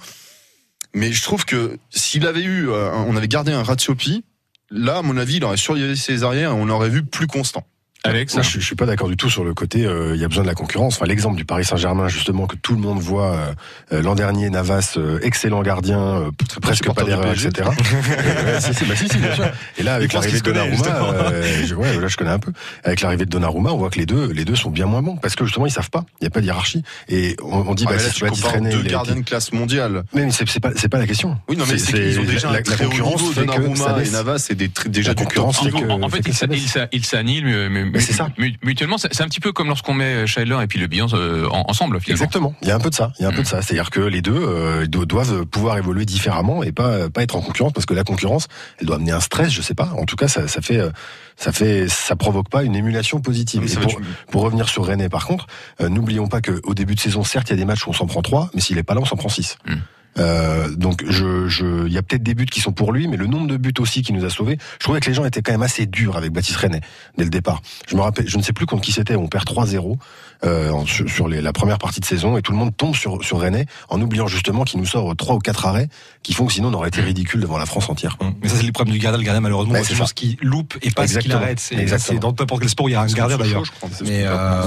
[0.94, 4.24] mais je trouve que s'il avait eu euh, on avait gardé un Ratiopi
[4.72, 7.66] Là, à mon avis, il aurait surveillé ses arrières et on l'aurait vu plus constant.
[8.02, 9.84] Alex Moi, je, je suis pas d'accord du tout sur le côté.
[9.84, 10.96] euh, Il y a besoin de la concurrence.
[10.96, 13.52] Enfin, l'exemple du Paris Saint-Germain, justement, que tout le monde voit euh,
[13.92, 16.30] euh, l'an dernier, Navas, euh, excellent gardien, euh,
[16.62, 17.68] presque pas d'erreur, etc.
[17.68, 19.50] ouais, si, si, bah, si, si, bien sûr.
[19.76, 20.86] Et là, avec l'arrivée de Donnarumma,
[21.32, 22.52] euh, je, ouais, là, je connais un peu.
[22.84, 25.16] Avec l'arrivée de Donnarumma, on voit que les deux, les deux sont bien moins bons
[25.16, 26.04] parce que justement, ils savent pas.
[26.20, 26.82] Il y a pas de hiérarchie.
[27.10, 29.52] Et on, on dit, Ah, bah, là, si tu compares René, deux gardiens de classe
[29.52, 30.04] mondiale.
[30.14, 31.36] Mais, mais c'est pas, c'est pas la question.
[31.50, 34.10] Oui, non, mais c'est qu'ils ont déjà la, concurrence Donnarumma et.
[34.10, 38.28] Navas, c'est des, très- déjà La du concurrence en, fait, ils s'annihilent mais- c'est ça.
[38.38, 38.96] mu- mutuellement.
[38.98, 42.00] C'est un petit peu comme lorsqu'on met Scheidler et puis le Bihan euh, en- ensemble
[42.00, 42.24] finalement.
[42.24, 42.54] Exactement.
[42.62, 43.12] Il y a un peu de ça.
[43.18, 43.62] Il y a un peu de ça.
[43.62, 47.40] C'est-à-dire que les deux euh, do- doivent pouvoir évoluer différemment et pas pas être en
[47.40, 48.48] concurrence parce que la concurrence,
[48.80, 49.50] elle doit amener un stress.
[49.52, 49.92] Je sais pas.
[49.98, 50.90] En tout cas, ça, ça fait euh,
[51.36, 53.62] ça fait ça provoque pas une émulation positive.
[53.64, 54.00] Et pour,
[54.30, 55.46] pour revenir sur René, par contre,
[55.80, 57.94] euh, n'oublions pas qu'au début de saison, certes, il y a des matchs où on
[57.94, 59.56] s'en prend trois, mais s'il est pas là, on s'en prend six.
[59.66, 59.74] Mm.
[60.18, 63.16] Euh, donc je, je, il y a peut-être des buts qui sont pour lui, mais
[63.16, 64.58] le nombre de buts aussi qui nous a sauvés.
[64.74, 66.80] Je trouvais que les gens étaient quand même assez durs avec Baptiste René
[67.16, 67.62] dès le départ.
[67.88, 69.14] Je me rappelle, je ne sais plus contre qui c'était.
[69.14, 69.98] On perd 3-0
[70.44, 73.22] euh, sur, sur les- la première partie de saison et tout le monde tombe sur,
[73.22, 75.88] sur René en oubliant justement qu'il nous sort trois ou quatre arrêts
[76.22, 78.16] qui font que sinon on aurait été ridicule devant la France entière.
[78.42, 79.18] Mais ça, c'est le problème du gardien.
[79.18, 81.60] Le gardien, malheureusement, voit c'est ce qui loupe et pas ce qu'il arrête.
[81.60, 83.62] C'est dans n'importe quel sport, il y a un gardien d'ailleurs.
[84.04, 84.62] Mais euh,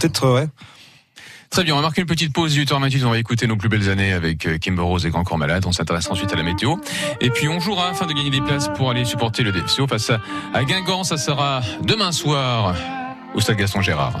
[0.00, 0.48] peut-être, ouais.
[1.50, 3.56] Très bien, on va marquer une petite pause du temps 28, on va écouter nos
[3.56, 6.36] plus belles années avec euh, Kimber Rose et Grand Corps Malade, on s'intéresse ensuite à
[6.36, 6.76] la météo.
[7.20, 10.10] Et puis on jouera afin de gagner des places pour aller supporter le DFCO face
[10.54, 12.74] à Guingamp, ça sera demain soir
[13.34, 14.20] au Stade Gaston Gérard.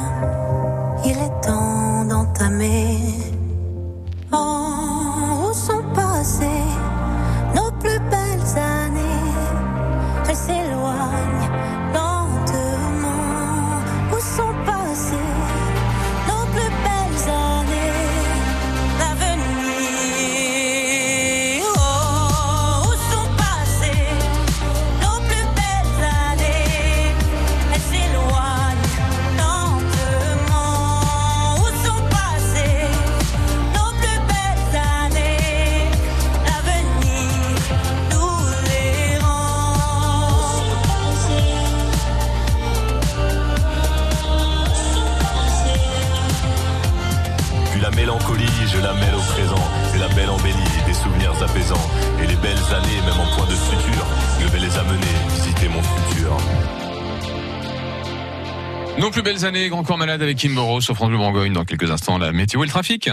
[59.71, 61.53] Plus belles années, Grand Corps Malade avec Kim Moreau sur France Bleu Bourgogne.
[61.53, 63.09] Dans quelques instants, la météo et le trafic.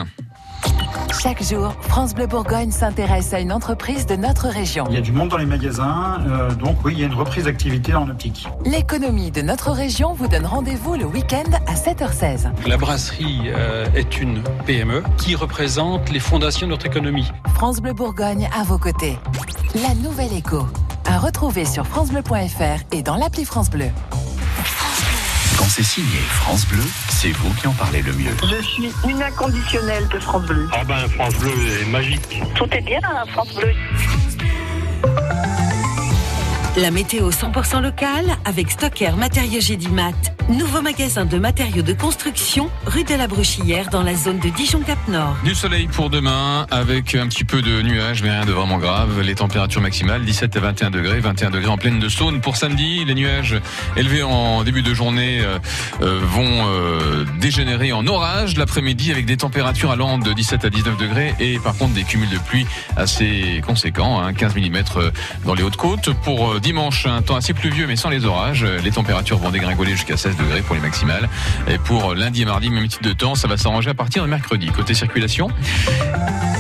[1.22, 4.84] Chaque jour, France Bleu Bourgogne s'intéresse à une entreprise de notre région.
[4.88, 7.14] Il y a du monde dans les magasins, euh, donc oui, il y a une
[7.14, 8.46] reprise d'activité en optique.
[8.64, 12.50] L'économie de notre région vous donne rendez-vous le week-end à 7h16.
[12.66, 17.30] La brasserie euh, est une PME qui représente les fondations de notre économie.
[17.54, 19.16] France Bleu Bourgogne à vos côtés.
[19.74, 20.66] La nouvelle écho.
[21.04, 23.90] À retrouver sur FranceBleu.fr et dans l'appli France Bleu.
[25.58, 28.30] Quand c'est signé France Bleu, c'est vous qui en parlez le mieux.
[28.48, 30.68] Je suis une inconditionnelle de France Bleu.
[30.72, 32.40] Ah ben France Bleu est magique.
[32.54, 33.72] Tout est bien à France Bleu.
[36.76, 40.12] La météo 100% locale avec Stocker Matériaux Gédimat.
[40.48, 45.36] Nouveau magasin de matériaux de construction rue de la Bruchillère dans la zone de Dijon-Cap-Nord.
[45.44, 49.20] Du soleil pour demain avec un petit peu de nuages, mais rien de vraiment grave.
[49.20, 52.40] Les températures maximales 17 à 21 degrés, 21 degrés en pleine de Saône.
[52.40, 53.60] Pour samedi, les nuages
[53.96, 55.58] élevés en début de journée euh,
[56.00, 60.96] euh, vont euh, dégénérer en orage l'après-midi avec des températures allant de 17 à 19
[60.96, 64.82] degrés et par contre des cumuls de pluie assez conséquents, hein, 15 mm
[65.44, 66.14] dans les Hautes-Côtes.
[66.22, 68.62] Pour euh, dimanche, un temps assez pluvieux mais sans les orages.
[68.84, 71.26] Les températures vont dégringoler jusqu'à 16 degrés pour les maximales.
[71.66, 74.28] Et pour lundi et mardi, même type de temps, ça va s'arranger à partir de
[74.28, 74.66] mercredi.
[74.66, 75.48] Côté circulation,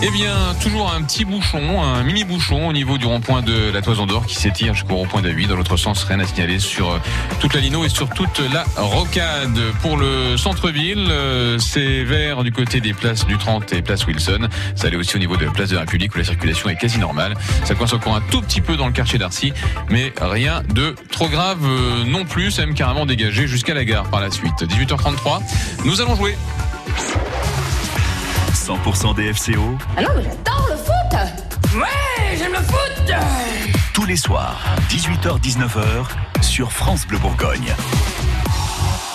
[0.00, 3.82] eh bien, toujours un petit bouchon, un mini bouchon au niveau du rond-point de la
[3.82, 5.48] Toison d'Or qui s'étire jusqu'au rond-point d'A8.
[5.48, 6.98] Dans l'autre sens, rien à signaler sur euh,
[7.40, 9.58] toute la Lino et sur toute la rocade.
[9.82, 14.46] Pour le centre-ville, euh, c'est vert du côté des places du 30 et place Wilson.
[14.76, 16.76] Ça allait aussi au niveau de la place de la République où la circulation est
[16.76, 17.34] quasi normale.
[17.64, 19.52] Ça coince encore un tout petit peu dans le quartier d'Arcy,
[19.90, 22.50] mais rien de trop grave euh, non plus.
[22.50, 24.54] Ça même carrément dégagé jusqu'à la gare par la suite.
[24.60, 25.40] 18h33,
[25.84, 26.36] nous allons jouer.
[28.52, 32.88] 100% DFCO, Ah non, mais j'adore le foot Ouais, j'aime le foot
[33.98, 36.06] tous les soirs, 18h-19h,
[36.40, 37.74] sur France Bleu Bourgogne.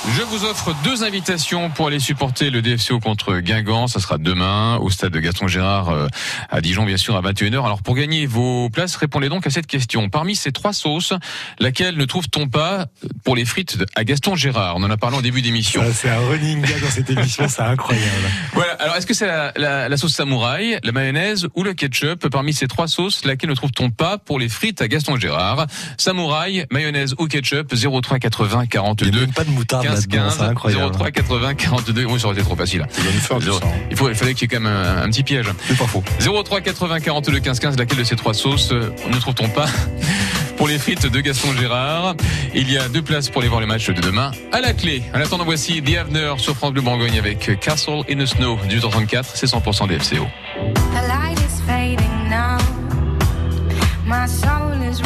[0.05, 3.87] Je vous offre deux invitations pour aller supporter le DFCO contre Guingamp.
[3.87, 6.07] Ça sera demain au stade de Gaston Gérard euh,
[6.49, 7.63] à Dijon, bien sûr, à 21h.
[7.63, 10.09] Alors pour gagner vos places, répondez donc à cette question.
[10.09, 11.13] Parmi ces trois sauces,
[11.59, 12.87] laquelle ne trouve-t-on pas
[13.23, 14.75] pour les frites à Gaston Gérard?
[14.75, 15.81] On en a parlé en début d'émission.
[15.81, 18.05] Ça, C'est un running gag dans cette émission, c'est incroyable.
[18.53, 18.73] Voilà.
[18.73, 22.27] Alors, est-ce que c'est la, la- la sauce samouraï, la mayonnaise ou le ketchup?
[22.27, 25.65] Parmi ces trois sauces, laquelle ne trouve-t-on pas pour les frites à Gaston Gérard?
[25.97, 27.73] Samouraï, mayonnaise ou ketchup?
[27.73, 30.95] 03 80 42 Il y a même pas de moutarde 15 là-dedans, 15 c'est incroyable.
[30.95, 32.05] 03 80 42.
[32.05, 32.85] Oui, ça aurait été trop facile.
[33.89, 35.47] Il, faut, il fallait qu'il y ait quand même un, un petit piège.
[35.67, 36.03] C'est pas faux.
[36.19, 37.77] 03 80 42 15 15.
[37.77, 39.67] Laquelle de ces trois sauces euh, ne trouve-t-on pas
[40.57, 42.15] pour les frites de Gaston Gérard?
[42.53, 45.03] Il y a deux places pour aller voir le match de demain à la clé.
[45.13, 48.79] En attendant, voici The Avener sur France Bleu Bourgogne avec Castle in the Snow du
[48.79, 49.31] 34.
[49.35, 50.25] C'est 100% des FCO.
[50.93, 52.57] The light is fading now.
[54.05, 55.01] My soul is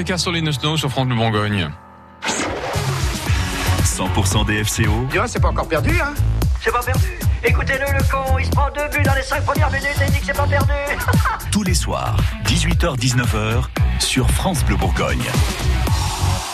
[0.00, 1.70] Castle in the Snow sur France Bleu Bourgogne.
[3.84, 5.06] 100% DFCO.
[5.10, 6.14] Tu vois, c'est pas encore perdu, hein
[6.60, 7.18] C'est pas perdu.
[7.44, 10.12] Écoutez-le, le con, il se prend deux buts dans les cinq premières minutes et il
[10.12, 10.72] dit que c'est pas perdu.
[11.52, 13.64] Tous les soirs, 18h-19h,
[14.00, 15.22] sur France Bleu Bourgogne.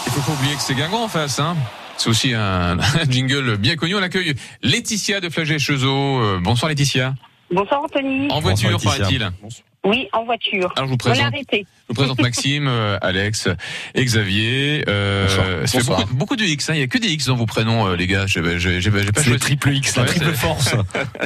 [0.07, 1.57] Il faut pas oublier que c'est Guingamp en face, hein.
[1.96, 3.94] C'est aussi un, un jingle bien connu.
[3.94, 6.20] On accueille Laetitia de Flagey-Chezeau.
[6.22, 7.14] Euh, bonsoir Laetitia.
[7.53, 8.29] Bonsoir Anthony.
[8.31, 9.31] En voiture, paraît-il.
[9.88, 10.72] Oui, en voiture.
[10.77, 11.18] Alors je vous On présente.
[11.18, 11.66] l'a arrêté.
[11.70, 13.48] Je vous présente Maxime, euh, Alex
[13.94, 14.85] et Xavier.
[14.88, 16.68] Euh, ça fait beaucoup, beaucoup de X.
[16.68, 16.74] hein.
[16.74, 18.27] Il y a que des X dans vos prénoms, euh, les gars.
[18.27, 19.38] J'ai j'ai- j'ai- j'ai pas C'est le choisi.
[19.40, 20.74] triple X, la Ouais, triple force.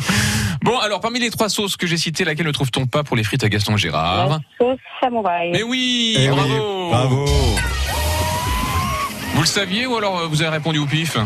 [0.62, 3.24] Bon, alors parmi les trois sauces que j'ai citées, laquelle ne trouve-t-on pas pour les
[3.24, 5.50] frites à Gaston Gérard La sauce samouraï.
[5.50, 6.88] Mais oui, Eh oui, bravo.
[6.90, 7.24] bravo.
[9.34, 11.16] Vous le saviez ou alors euh, vous avez répondu au pif?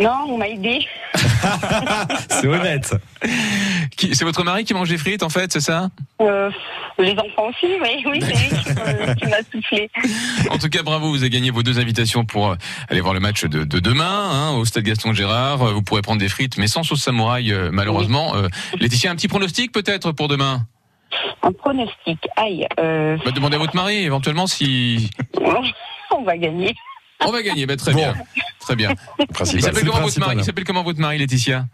[0.00, 0.80] Non, on m'a aidé.
[2.28, 2.94] C'est honnête.
[3.96, 5.90] Qui- C'est votre mari qui mange des frites en fait, c'est ça?
[6.20, 6.50] Euh,
[6.98, 9.90] les enfants aussi, oui, oui, c'est lui qui, euh, qui m'a soufflé.
[10.50, 12.56] En tout cas, bravo, vous avez gagné vos deux invitations pour euh,
[12.88, 15.62] aller voir le match de, de demain hein, au Stade Gaston Gérard.
[15.62, 18.34] Euh, Vous pourrez prendre des frites, mais sans sauce samouraï, malheureusement.
[18.36, 20.66] Euh, Laetitia, un petit pronostic peut-être pour demain?
[21.42, 22.18] Un pronostic.
[22.36, 25.10] Aïe, euh, bah, Demandez à votre mari éventuellement si
[26.10, 26.74] on va gagner.
[27.26, 27.66] On va gagner.
[27.66, 28.14] Bah, très bien,
[28.60, 28.94] très bien.
[29.18, 29.62] Il Principal.
[29.62, 30.28] s'appelle c'est comment votre principal.
[30.28, 30.38] mari?
[30.40, 31.66] Il s'appelle comment votre mari, Laetitia?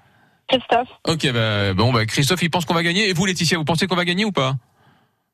[0.49, 0.89] Christophe.
[1.07, 3.09] Ok, bah, bon, bah, Christophe, il pense qu'on va gagner.
[3.09, 4.57] Et vous, Laetitia, vous pensez qu'on va gagner ou pas?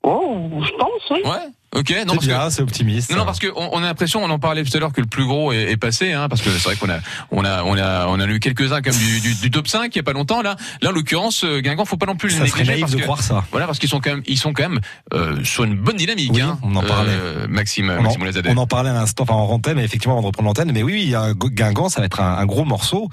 [0.03, 1.21] Oh, je pense, oui.
[1.25, 1.49] Ouais?
[1.77, 1.95] Ok.
[2.07, 3.11] Non, C'est que c'est optimiste.
[3.11, 5.07] Non, non, parce qu'on on a l'impression, on en parlait tout à l'heure, que le
[5.07, 6.99] plus gros est, est passé, hein, parce que c'est vrai qu'on a,
[7.31, 9.97] on a, on a, on a eu quelques-uns comme du, du, du top 5 il
[9.97, 10.57] y a pas longtemps là.
[10.83, 12.97] Là, en l'occurrence, euh, Guingamp, faut pas non plus les ça serait négliger parce de
[12.99, 13.45] que, croire ça.
[13.51, 14.81] voilà, parce qu'ils sont quand même, ils sont quand même
[15.15, 16.31] euh, sur une bonne dynamique.
[16.35, 17.13] Oui, hein, on en parlait.
[17.13, 18.15] euh, Maxime, On en,
[18.49, 20.73] on en parlait à l'instant, enfin en antenne, mais effectivement avant de reprendre l'antenne.
[20.73, 23.09] Mais oui, oui, Guingamp, ça va être un, un gros morceau.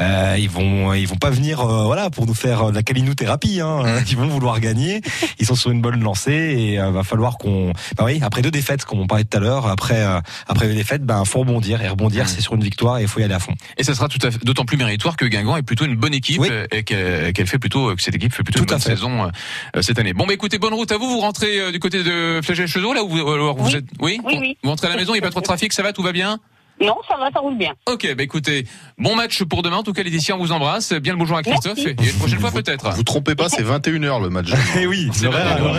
[0.00, 3.60] Euh, ils vont, ils vont pas venir, euh, voilà, pour nous faire de la calinothérapie.
[3.60, 3.84] Hein.
[4.10, 5.00] Ils vont vouloir gagner.
[5.38, 8.50] Ils sont sur une bonne lancée et euh, va falloir qu'on, bah oui, après deux
[8.50, 11.82] défaites, comme on parlait tout à l'heure, après, euh, après les défaites, ben faut rebondir
[11.82, 13.54] et rebondir, c'est sur une victoire et il faut y aller à fond.
[13.78, 16.14] Et ça sera tout à fait, d'autant plus méritoire que Guingamp est plutôt une bonne
[16.14, 16.48] équipe Oui.
[16.50, 18.90] euh, et qu'elle qu'elle fait plutôt, que cette équipe fait plutôt Tout une bonne fait.
[18.90, 19.30] saison
[19.76, 20.12] euh, cette année.
[20.12, 21.08] Bon, bah écoutez, bonne route à vous.
[21.08, 23.76] Vous rentrez euh, du côté de Flagey-Chezeau là où vous, alors, vous Oui.
[23.76, 24.56] êtes, oui, Oui, oui.
[24.62, 26.02] Vous rentrez à la maison, il n'y a pas trop de trafic, ça va, tout
[26.02, 26.38] va bien?
[26.80, 27.72] Non, ça va, ça roule bien.
[27.86, 28.66] Ok, bah écoutez,
[28.98, 29.76] bon match pour demain.
[29.76, 30.92] En tout cas, Laetitia, on vous embrasse.
[30.94, 31.76] Bien le bonjour à Christophe.
[31.76, 31.94] Merci.
[32.02, 32.90] Et une prochaine fois peut-être.
[32.94, 34.48] Vous trompez pas, c'est 21h le match.
[34.78, 35.44] Et oui, C'est vrai.
[35.44, 35.76] D'accord.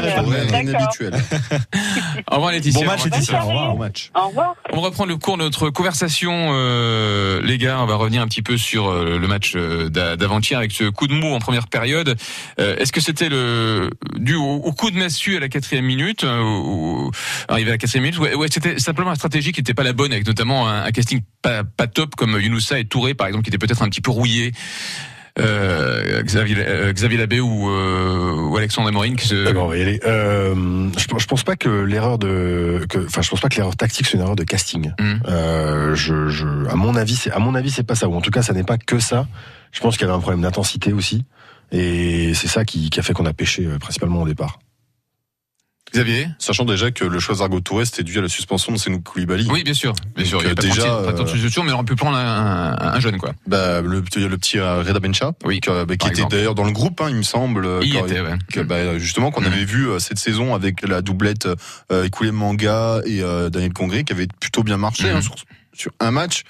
[0.61, 1.13] inhabituel.
[2.31, 2.81] Au revoir Laetitia.
[2.81, 3.19] Bon match, Au revoir.
[3.19, 3.43] Laetitia.
[3.43, 3.71] Au revoir.
[3.73, 4.11] Bon match.
[4.15, 4.55] Au revoir.
[4.71, 7.79] On va reprendre le cours de notre conversation, euh, les gars.
[7.81, 10.85] On va revenir un petit peu sur euh, le match euh, d'a- d'avant-hier avec ce
[10.85, 12.15] coup de mou en première période.
[12.59, 16.23] Euh, Est-ce que c'était le dû au, au coup de massue à la quatrième minute,
[16.23, 17.11] euh, ou- ou-
[17.47, 19.93] arrivé à la quatrième minute, ouais, ouais, c'était simplement la stratégie qui n'était pas la
[19.93, 23.43] bonne, avec notamment un, un casting pas, pas top comme Younoussa et Touré par exemple,
[23.43, 24.51] qui était peut-être un petit peu rouillé.
[25.37, 29.35] Euh, Xavier, euh, Xavier Labbé ou, euh, ou Alexandre Morin qui se...
[29.35, 29.99] Va y aller.
[30.05, 33.75] Euh, je, pense- je pense pas que l'erreur de, enfin, je pense pas que l'erreur
[33.75, 34.93] tactique c'est une erreur de casting.
[34.97, 35.13] Mm.
[35.27, 38.07] Euh, je, je, à mon avis, c'est, à mon avis, c'est pas ça.
[38.07, 39.27] Ou en tout cas, ça n'est pas que ça.
[39.73, 41.25] Je pense qu'il y avait un problème d'intensité aussi,
[41.73, 44.59] et c'est ça qui, qui a fait qu'on a pêché principalement au départ.
[45.95, 48.99] Xavier Sachant déjà que le choix d'Argo Touré c'était dû à la suspension de Senou
[49.01, 49.47] Koulibaly.
[49.49, 49.93] Oui, bien sûr.
[50.15, 50.39] Bien sûr.
[50.41, 52.17] Il y a euh, déjà, déjà, pas de euh, substitution, mais on aurait pu prendre
[52.17, 53.33] un, un- un jeune, quoi.
[53.47, 56.63] Bah, le, le petit euh, Reda Bencha, Oui, qui, euh, bah, qui était d'ailleurs dans
[56.65, 57.65] le groupe, hein, il me semble.
[57.65, 58.37] euh, Il était, ouais.
[58.51, 59.47] que, bah, justement qu'on Mhm.
[59.53, 61.47] avait vu euh, cette saison avec la doublette
[61.91, 65.35] euh, Manga et euh, Daniel Congré qui avait plutôt bien marché hein, sur,
[65.73, 66.43] sur un match.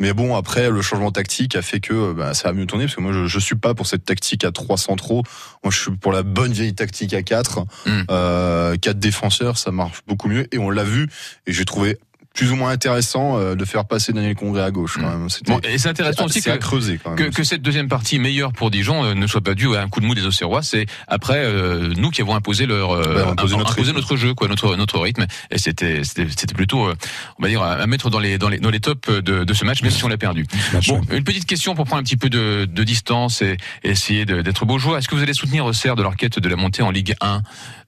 [0.00, 2.86] Mais bon, après, le changement tactique a fait que euh, bah, ça a mieux tourné,
[2.86, 5.22] parce que moi, je, je suis pas pour cette tactique à 3 centraux.
[5.62, 7.60] Moi, je suis pour la bonne vieille tactique à 4.
[7.86, 8.04] Mhm.
[8.10, 10.52] Euh, 4 défenseurs, ça marche beaucoup mieux.
[10.52, 11.08] Et on l'a vu,
[11.46, 11.98] et j'ai trouvé
[12.40, 14.94] plus ou moins intéressant euh, de faire passer Daniel Congré à gauche.
[14.98, 15.28] Quand même.
[15.28, 17.18] C'était- Bon, et c'est intéressant aussi c'est à que, creuser quand même.
[17.30, 19.88] que, que cette deuxième partie meilleure pour Dijon euh, ne soit pas due à un
[19.90, 20.62] coup de mou des Auxerrois.
[20.62, 23.96] C'est après euh, nous qui avons imposé leur euh, Bah, imposé notre imposé rythme.
[24.00, 25.26] notre jeu, quoi, notre notre rythme.
[25.50, 26.94] Et c'était c'était plutôt, euh,
[27.38, 29.66] on va dire, à mettre dans les dans les dans les tops de, de ce
[29.66, 30.46] match, même si on l'a perdu.
[30.88, 34.24] Bon, une petite question pour prendre un petit peu de, de distance et, et essayer
[34.24, 34.96] d'être beau joueur.
[34.96, 37.42] Est-ce que vous allez soutenir Auxerre de leur quête de la montée en Ligue 1,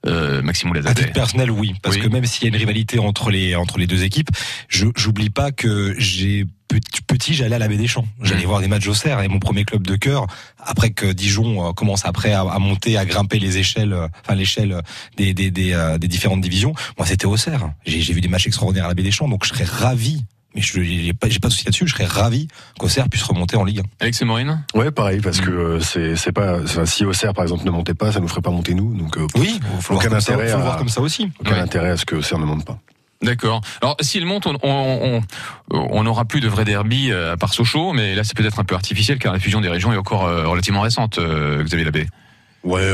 [0.05, 2.01] euh, Maxime À Oulazadeh titre personnel, oui, parce Oui.
[2.03, 4.29] que même s'il y a une rivalité entre les entre les deux équipes,
[4.67, 6.45] je j'oublie pas que j'ai
[7.07, 8.47] petit, j'allais à la baie des Champs, j'allais Mhm.
[8.47, 10.25] voir des matchs au Cerf et mon premier club de cœur
[10.57, 14.33] après que Dijon euh, commence après à, à monter, à grimper les échelles, euh, enfin
[14.35, 14.81] l'échelle
[15.17, 16.73] des des des, euh, des différentes divisions.
[16.97, 17.69] Moi, c'était au Cerf.
[17.85, 20.25] J'ai j'ai vu des matchs extraordinaires à la baie des Champs, donc je serais ravi.
[20.55, 21.87] Mais je j'ai pas, j'ai pas de souci là-dessus.
[21.87, 22.47] Je serais ravi
[22.79, 23.83] qu'Auxerre puisse remonter en Ligue 1.
[24.01, 24.63] Alex et Maureen?
[24.75, 25.45] Ouais, pareil, parce Mm.
[25.45, 28.41] que euh, c'est, c'est pas, si Auxerre par exemple ne montait pas, ça nous ferait
[28.41, 30.61] pas monter nous, donc euh, Oui, faut le voir aucun comme ça, intérêt faut à-
[30.61, 31.31] voir comme ça aussi.
[31.39, 31.59] aucun Ouais.
[31.59, 32.79] intérêt à ce que Auxerre ne monte pas.
[33.23, 33.61] D'accord.
[33.81, 35.21] Alors s'il monte, on on
[35.71, 38.59] on- on n'aura plus de vrai derby euh, à part Sochaux, mais là c'est peut-être
[38.59, 41.17] un peu artificiel car la fusion des régions est encore euh, relativement récente.
[41.17, 42.07] euh, Xavier Labbé.
[42.63, 42.91] Ouais,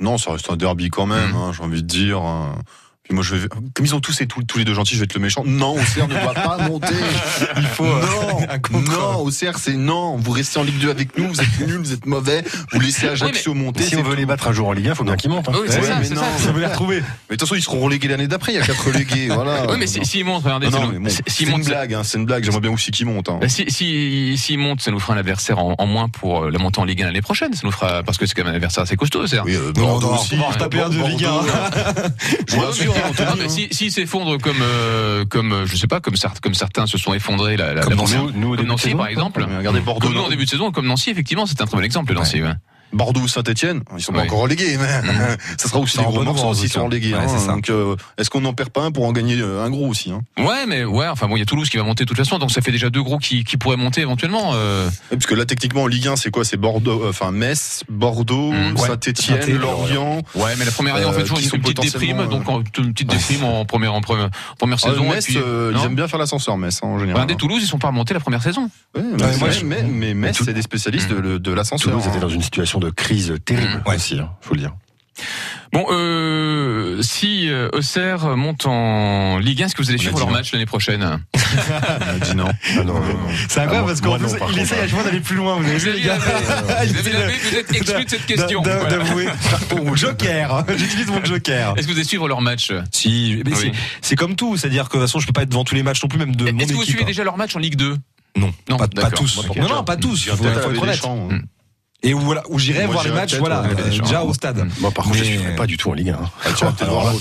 [0.00, 1.36] non, ça reste un derby quand même, Mhm.
[1.36, 2.20] hein, j'ai envie de dire.
[3.10, 5.00] Et moi, je vais, comme ils ont tous et tous, tous les deux gentils, je
[5.00, 5.42] vais être le méchant.
[5.44, 6.94] Non, Auxerre ne doit pas monter.
[7.56, 10.16] Il faut non, non, Auxerre, c'est non.
[10.16, 11.26] Vous restez en Ligue 2 avec nous.
[11.28, 12.44] Vous êtes nuls, vous êtes mauvais.
[12.72, 13.82] Vous laissez Ajaccio monter.
[13.82, 14.16] Si on veut tout.
[14.16, 15.48] les battre un jour en Ligue 1, il faut bien qu'ils montent.
[15.48, 15.52] hein.
[15.54, 16.22] Oui, c'est Ouais, ça, mais non.
[16.22, 16.44] ça.
[16.44, 17.00] Ça veut les retrouver.
[17.00, 18.52] Mais de toute façon, ils seront relégués l'année d'après.
[18.52, 19.26] Il y a quatre relégués.
[19.28, 19.66] Voilà.
[19.68, 21.94] Oui, mais si- s'ils montent, regardez, Non, c'est non, bon, si- c'est s'ils une blague.
[21.94, 22.44] hein, c'est une blague.
[22.44, 23.28] J'aimerais bien aussi qu'ils montent.
[23.28, 23.38] hein.
[23.40, 26.50] Bah, si, si, s'ils montent, ça nous fera un adversaire en, en moins pour euh,
[26.52, 27.52] la montée en Ligue 1 l'année prochaine.
[27.54, 29.72] Ça nous fera, parce que c'est quand même un adversaire assez costaud, c'est Oui, euh,
[29.76, 30.34] Non, Bordeaux aussi.
[30.34, 31.40] on va en retaper un de Ligue 1.
[33.02, 36.54] Non, mais si, s'ils s'effondrent comme, euh, comme, euh, je sais pas, comme, certains, comme
[36.54, 39.46] certains se sont effondrés la, la, Comme la Nancy, nous, au comme Nancy, par exemple.
[39.48, 40.06] Mais Regardez Bordeaux.
[40.06, 42.42] Comme nous en début de saison, comme Nancy, effectivement, c'est un très bon exemple, Nancy.
[42.42, 42.52] ouais.
[42.92, 44.86] Bordeaux ou Saint-Etienne, ils sont pas encore relégués, mais
[45.58, 46.84] ça sera aussi C'est des en gros morceaux s'ils sont hein.
[46.84, 47.12] relégués.
[47.14, 47.38] Ouais, hein.
[47.38, 47.52] ça.
[47.52, 50.10] Donc, euh, est-ce qu'on n'en perd pas un pour en gagner euh, un gros aussi
[50.12, 50.22] hein?
[50.38, 52.38] Ouais, mais ouais, enfin bon, il y a Toulouse qui va monter de toute façon,
[52.38, 54.52] donc ça fait déjà deux gros qui, qui pourraient monter éventuellement.
[54.54, 54.88] euh.
[55.10, 56.44] Et Parce que là, techniquement, en Ligue 1, c'est quoi?
[56.44, 58.76] C'est Bordeaux, euh, enfin Metz, Bordeaux, Mm.
[58.76, 58.86] Ouais.
[58.88, 60.22] Saint-Etienne, Saint-Étienne, Lorient.
[60.34, 62.60] Ouais, mais la première année, Euh, fait toujours une, sont une petite déprime, donc en-
[62.78, 65.04] une petite déprime en première, en première, en première saison.
[65.04, 67.22] et Metz, puis- euh, ils aiment bien faire l'ascenseur, Metz, hein, en général.
[67.22, 68.68] Regardez, Toulouse, ils sont pas remontés la première saison.
[69.64, 71.90] Mais, Metz, c'est des spécialistes de, de l'ascenseur.
[71.92, 72.10] Toulouse hein.
[72.10, 73.96] était dans une situation de crise terrible Ouais.
[73.96, 74.72] aussi, hein, faut le dire.
[75.72, 80.26] Bon, euh, si euh, Auxerre monte en Ligue 1, est-ce que vous allez suivre leur
[80.28, 80.32] non.
[80.32, 81.02] match l'année prochaine?
[81.04, 82.46] On a dit non.
[82.48, 83.18] Ah non, non, non.
[83.48, 85.56] C'est incroyable Ah, parce par il contre, essaye à chaque fois d'aller plus loin.
[85.56, 88.62] Vous avez vu, les gars vous êtes exclu de cette question.
[88.62, 88.96] d'a- Voilà.
[88.96, 89.26] D'avouer.
[89.84, 90.64] Mon joker.
[90.76, 91.74] J'utilise mon joker.
[91.76, 92.72] Est-ce que vous allez suivre leur match?
[92.90, 93.72] Si, Oui.
[94.00, 95.82] c'est- comme tout, c'est-à-dire que de toute façon, je peux pas être devant tous les
[95.84, 97.76] matchs non plus, même de mon Est-ce que vous suivez déjà leur match en Ligue
[97.76, 97.96] 2
[98.36, 99.38] Non, Non, pas, tous.
[99.56, 100.26] Non, non, pas tous.
[100.26, 101.00] Il Faut, être honnête.
[102.02, 102.08] Hein.
[102.08, 104.66] Et où, voilà, où j'irai voir les j'irai matchs, voilà, euh, déjà au stade.
[104.80, 106.14] Moi, par contre, je ne suivrai pas du tout en Ligue 1.
[106.14, 106.30] hein.
[106.44, 107.18] Ah, tu vas peut-être voir au-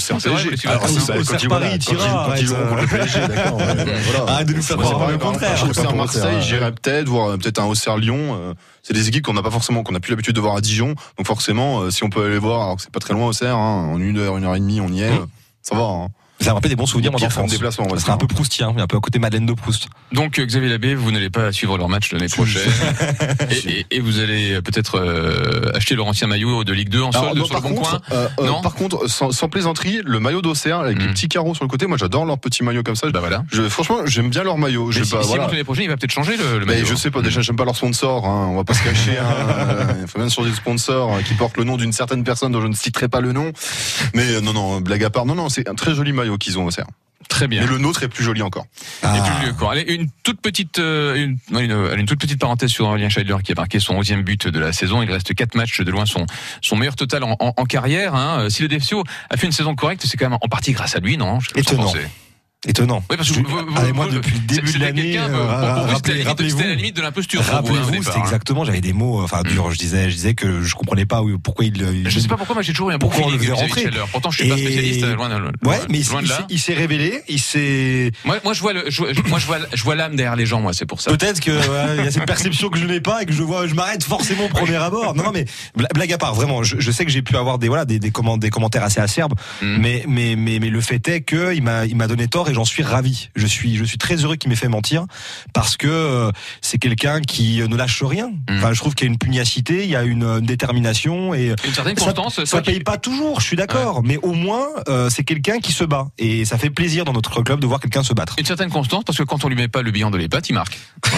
[1.49, 3.11] quand Paris, quand tira, ils- quand ils joueront contre le arrête.
[3.11, 3.57] PSG, d'accord.
[3.57, 3.85] ouais.
[4.13, 4.31] Voilà.
[4.31, 5.63] Arrête de nous faire croire le par contraire.
[5.69, 8.17] Auxerre Marseille, j'irais peut-être voir peut-être un Auxerre Lyon.
[8.39, 10.61] euh, C'est des équipes qu'on n'a pas forcément, qu'on n'a plus l'habitude de voir à
[10.61, 10.95] Dijon.
[11.17, 13.55] Donc forcément, euh, si on peut aller voir, alors que c'est pas très loin Auxerre,
[13.57, 15.11] hein, en une heure, une heure et demie, on y est.
[15.11, 15.25] euh,
[15.61, 16.07] Ça va.
[16.41, 17.51] Ça me rappelle des bons souvenirs, moi, d'enfance.
[17.51, 19.87] déplacement, serait un peu proustien, un peu à côté Madeleine de Proust.
[20.13, 22.61] Donc euh, Xavier Labbé, vous n'allez pas suivre leur match l'année prochaine.
[23.51, 27.01] et, et- et vous allez euh, peut-être euh, acheter leur ancien maillot de Ligue 2
[27.01, 28.17] en solde non, sur le par bon contre, coin.
[28.17, 31.01] euh, euh, Non par contre, sans, sans plaisanterie, le maillot d'Auxerre avec Mm.
[31.01, 33.09] les petits carreaux sur le côté, moi j'adore leur petit maillot comme ça.
[33.11, 33.43] Bah voilà.
[33.51, 34.91] Je, franchement, j'aime bien leur maillot.
[34.91, 35.43] Je si, pas, si voilà.
[35.43, 36.85] monte l'année prochaine, il va peut-être changer le, le Mais maillot.
[36.85, 39.17] je sais pas, déjà j'aime pas leur sponsor, hein, on va pas se cacher.
[39.19, 42.61] hein, Il faut bien changer de sponsor qui porte le nom d'une certaine personne dont
[42.61, 43.51] je ne citerai pas le nom.
[44.15, 46.65] Mais non, non, blague à part, non, non, c'est un très joli maillot qu'ils ont
[46.65, 46.87] Auxerre.
[47.27, 47.61] Très bien.
[47.61, 48.65] Mais le nôtre est plus joli encore.
[49.03, 49.71] Et plus vieux corps.
[49.71, 53.55] Allez, une toute petite, euh, une, une, toute petite parenthèse sur Aurélien Scheidler qui a
[53.55, 55.03] marqué son 11e but de la saison.
[55.03, 56.25] Il reste quatre matchs de loin son,
[56.61, 58.15] son meilleur total en, en, en carrière.
[58.15, 58.49] Hein.
[58.49, 60.99] Si le DFCO a fait une saison correcte, c'est quand même en partie grâce à
[60.99, 61.39] lui, non?
[61.39, 61.93] Je- Étonnant.
[62.67, 63.01] Étonnant.
[63.09, 66.57] Oui, parce que vous- vous- moi, vous- depuis le début de l'année, euh, rappelez-vous.
[66.57, 67.39] c'était la limite de l'imposture.
[67.41, 68.21] hein, Rappelez-vous, c'était hein.
[68.21, 69.71] exactement, j'avais des mots, enfin, durs.
[69.71, 72.35] Je disais, je disais que je comprenais pas où- pourquoi il, il- Je sais pas
[72.35, 73.89] pourquoi, moi j'ai toujours eu un Pourquoi on le faisait rentrer.
[74.11, 76.29] Pourtant, je suis pas spécialiste, euh, loin de, loin, Ouais, mais il, loin de il
[76.29, 76.35] là.
[76.35, 78.11] s'est- il s'est révélé, il s'est.
[78.25, 80.59] Moi, moi, je vois, le, je, moi, je vois, je vois l'âme derrière les gens,
[80.59, 81.11] moi, c'est pour ça.
[81.11, 83.41] Peut-être que ouais, il y a cette perception que je n'ai pas et que je
[83.41, 85.15] vois, je m'arrête forcément au premier abord.
[85.15, 85.45] Non, non, mais
[85.77, 87.99] bla- blague à part, vraiment, je, je sais que j'ai pu avoir des voilà des
[87.99, 89.77] des, comment- des commentaires assez acerbes, Mm.
[89.79, 92.53] mais mais mais mais le fait est que il m'a il m'a donné tort et
[92.53, 93.29] j'en suis ravi.
[93.35, 95.05] Je suis je suis très heureux qu'il m'ait fait mentir
[95.53, 96.31] parce que euh,
[96.61, 98.27] c'est quelqu'un qui ne lâche rien.
[98.27, 98.57] Mm.
[98.57, 101.53] Enfin, je trouve qu'il y a une pugnacité, il y a une, une détermination et
[101.65, 102.43] Une certaine ça, constance.
[102.45, 105.83] ça paye pas toujours, je suis d'accord, mais au moins euh, c'est quelqu'un qui se
[105.83, 108.35] bat et ça fait plaisir dans notre club de voir quelqu'un se battre.
[108.37, 110.53] Une certaine constance, parce que quand on lui met pas le bilan de l'EHPAD, il
[110.53, 110.77] marque.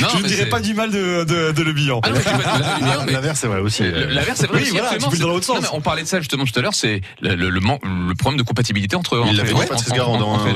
[0.00, 2.00] Non, je ne dirais pas du mal de, de, de Le Bihan.
[2.04, 2.08] Ah
[3.10, 3.82] L'inverse, c'est vrai aussi.
[3.82, 4.58] L'inverse, c'est vrai.
[4.58, 5.56] Oui, aussi, voilà, dans l'autre sens.
[5.56, 7.78] non, mais on parlait de ça justement tout à l'heure, c'est le, le, le, man-
[7.82, 9.52] le problème de compatibilité entre, Il l'avait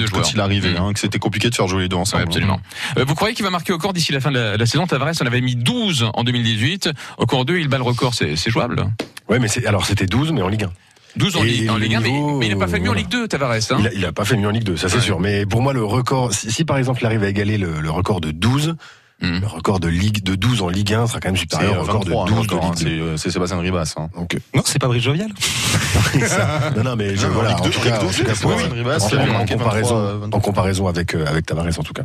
[0.07, 0.35] hein, deux quand joueurs.
[0.35, 0.77] il arrivait, Mm.
[0.83, 2.23] hein, que c'était compliqué de faire jouer les deux Ouais, ensemble.
[2.25, 2.61] absolument.
[2.99, 4.87] Euh, vous croyez qu'il va marquer au corps d'ici la fin de la, la saison
[4.87, 6.91] Tavares en avait mis 12 en 2018.
[7.19, 8.87] Au corps 2, il bat le record, c'est jouable
[9.29, 10.71] Ouais, mais c'est, alors c'était 12, mais en Ligue 1.
[11.17, 12.85] 12 en, Ligue, en le Ligue 1, mais, niveau, mais il n'a pas fait mieux
[12.91, 13.01] en voilà.
[13.01, 13.53] Ligue 2, Tavares.
[13.55, 15.03] Hein Il, a, il a pas fait mieux en Ligue 2, ça c'est Ouais.
[15.03, 15.19] sûr.
[15.19, 17.91] Mais pour moi, le record, si, si par exemple il arrive à égaler le, le
[17.91, 18.77] record de 12,
[19.23, 19.39] Mm.
[19.41, 21.79] le record de Ligue de 12 en Ligue 1 sera quand même C'est supérieur euh,
[21.79, 22.91] au record 23, de hein, 12 de encore, hein, Ligue 2.
[22.91, 23.95] c'est euh, c'est Sébastien Ribas.
[23.97, 24.09] hein.
[24.15, 25.31] Donc, euh, Non, c'est pas Brice Jovial.
[26.27, 28.25] ça- non, non, mais je, Non, voilà, en 2, tout cas, Ligue 2, en tout
[28.25, 30.39] cas, c'est pour- Sébastien Ribas, en- il avait en, marqué comparaison, 23, 23.
[30.39, 32.03] en comparaison avec, euh, avec Tavares en tout cas.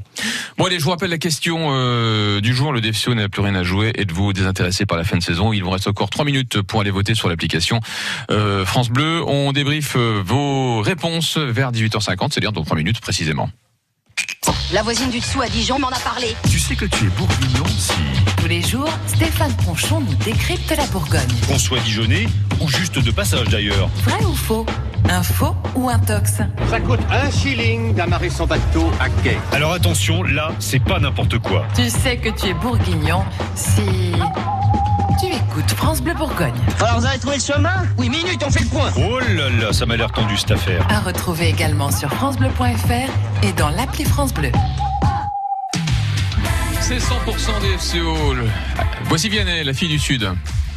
[0.57, 2.71] Bon allez, je vous rappelle la question euh, du jour.
[2.71, 3.91] Le DFCO n'a plus rien à jouer.
[3.95, 5.51] Êtes-vous désintéressé par la fin de saison?
[5.51, 7.81] Il vous reste encore 3 minutes pour aller voter sur l'application
[8.31, 9.21] euh, France Bleu.
[9.27, 13.49] On débriefe euh, vos réponses vers 18h50, c'est-à-dire dans 3 minutes précisément.
[14.73, 16.33] La voisine du dessous à Dijon m'en a parlé.
[16.49, 17.91] Tu sais que tu es bourguignon si...
[18.37, 21.27] Tous les jours, Stéphane Ponchon nous décrypte la Bourgogne.
[21.45, 22.25] Qu'on soit Dijonais
[22.61, 23.89] ou juste de passage d'ailleurs.
[24.05, 24.65] Vrai ou faux?
[25.09, 26.37] Un faux ou un tox?
[26.69, 29.37] Ça coûte un shilling d'amarrer son bateau à quai.
[29.51, 31.65] Alors attention, là, c'est pas n'importe quoi.
[31.75, 33.25] Tu sais que tu es bourguignon
[33.55, 33.81] si...
[35.19, 36.53] Tu écoutes France Bleu Bourgogne.
[36.79, 38.91] Alors vous avez trouvé le chemin Oui, minute, on fait le point.
[38.97, 40.85] Oh là là, ça m'a l'air tendu cette affaire.
[40.89, 44.51] À retrouver également sur FranceBleu.fr et dans l'appli France Bleu.
[46.79, 48.35] C'est 100% des FCO.
[49.05, 50.29] Voici Vianney, la fille du Sud,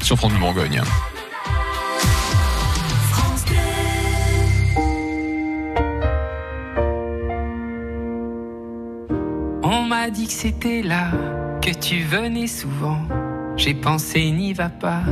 [0.02, 0.82] sur France Bleu Bourgogne.
[9.62, 11.10] On m'a dit que c'était là,
[11.62, 12.98] que tu venais souvent.
[13.56, 15.02] J'ai pensé n'y va pas,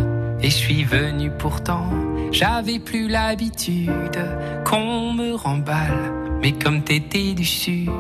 [0.41, 1.87] et je suis venu pourtant.
[2.33, 4.19] J'avais plus l'habitude
[4.65, 6.13] qu'on me remballe,
[6.43, 7.91] mais comme t'étais du sud,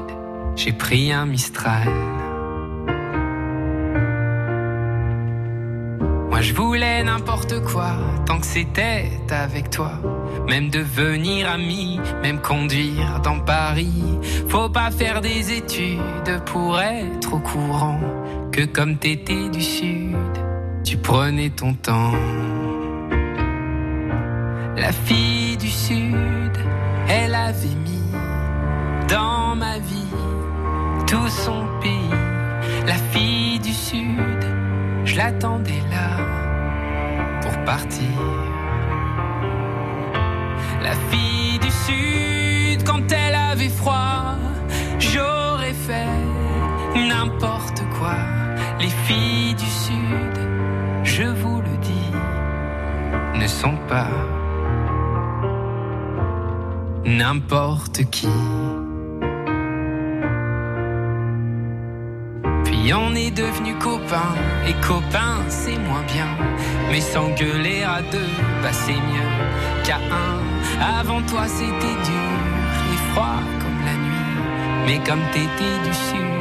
[0.56, 1.88] j'ai pris un Mistral.
[6.28, 7.92] Moi je voulais n'importe quoi,
[8.26, 9.92] tant que c'était avec toi.
[10.48, 14.18] Même devenir ami, même conduire dans Paris.
[14.48, 18.00] Faut pas faire des études pour être au courant
[18.52, 20.14] que comme t'étais du sud,
[20.84, 22.12] tu prenais ton temps.
[24.76, 26.52] La fille du sud,
[27.08, 28.12] elle avait mis
[29.08, 30.16] dans ma vie
[31.06, 32.10] tout son pays.
[32.86, 34.44] La fille du sud,
[35.06, 36.18] je l'attendais là
[37.40, 38.18] pour partir.
[40.82, 44.36] La fille du sud, quand elle avait froid,
[44.98, 48.41] j'aurais fait n'importe quoi.
[48.82, 50.36] Les filles du sud,
[51.04, 54.08] je vous le dis, ne sont pas
[57.04, 58.26] n'importe qui.
[62.64, 64.34] Puis on est devenus copains,
[64.66, 66.26] et copains c'est moins bien.
[66.90, 68.32] Mais s'engueuler à deux,
[68.64, 69.32] bah c'est mieux
[69.84, 70.98] qu'à un.
[70.98, 72.32] Avant toi c'était dur
[72.92, 74.86] et froid comme la nuit.
[74.86, 76.31] Mais comme t'étais du sud,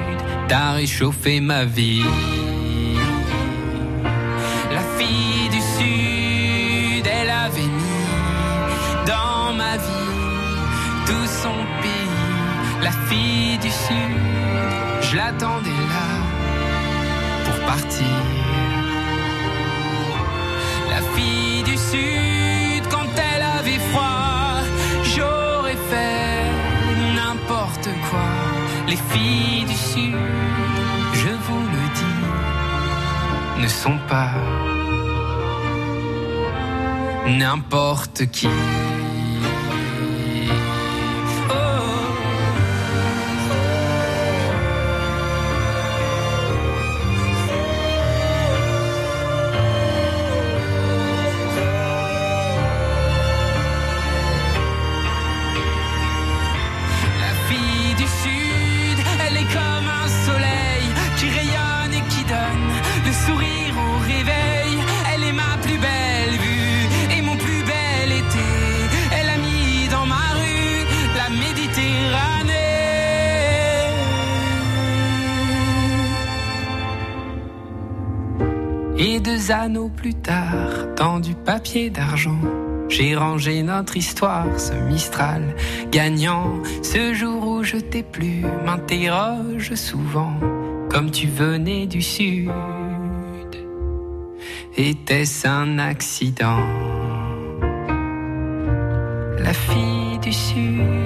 [0.52, 2.04] t'as réchauffé ma vie.
[4.78, 8.10] La fille du sud, elle avait mis
[9.08, 10.18] dans ma vie
[11.08, 12.84] tout son pays.
[12.84, 14.18] La fille du sud,
[15.04, 16.10] je l'attendais là
[17.46, 18.18] pour partir.
[20.90, 24.60] La fille du sud, quand elle avait froid,
[25.16, 26.44] j'aurais fait
[27.16, 28.30] n'importe quoi.
[28.90, 30.31] Les filles du sud,
[33.62, 34.32] ne sont pas
[37.28, 38.48] n'importe qui.
[79.98, 82.40] Plus tard, dans du papier d'argent,
[82.88, 85.44] j'ai rangé notre histoire, ce Mistral
[85.92, 86.54] gagnant.
[86.82, 90.36] Ce jour où je t'ai plu, m'interroge souvent,
[90.90, 92.50] comme tu venais du sud.
[94.78, 96.66] Était-ce un accident?
[99.38, 101.01] La fille du sud.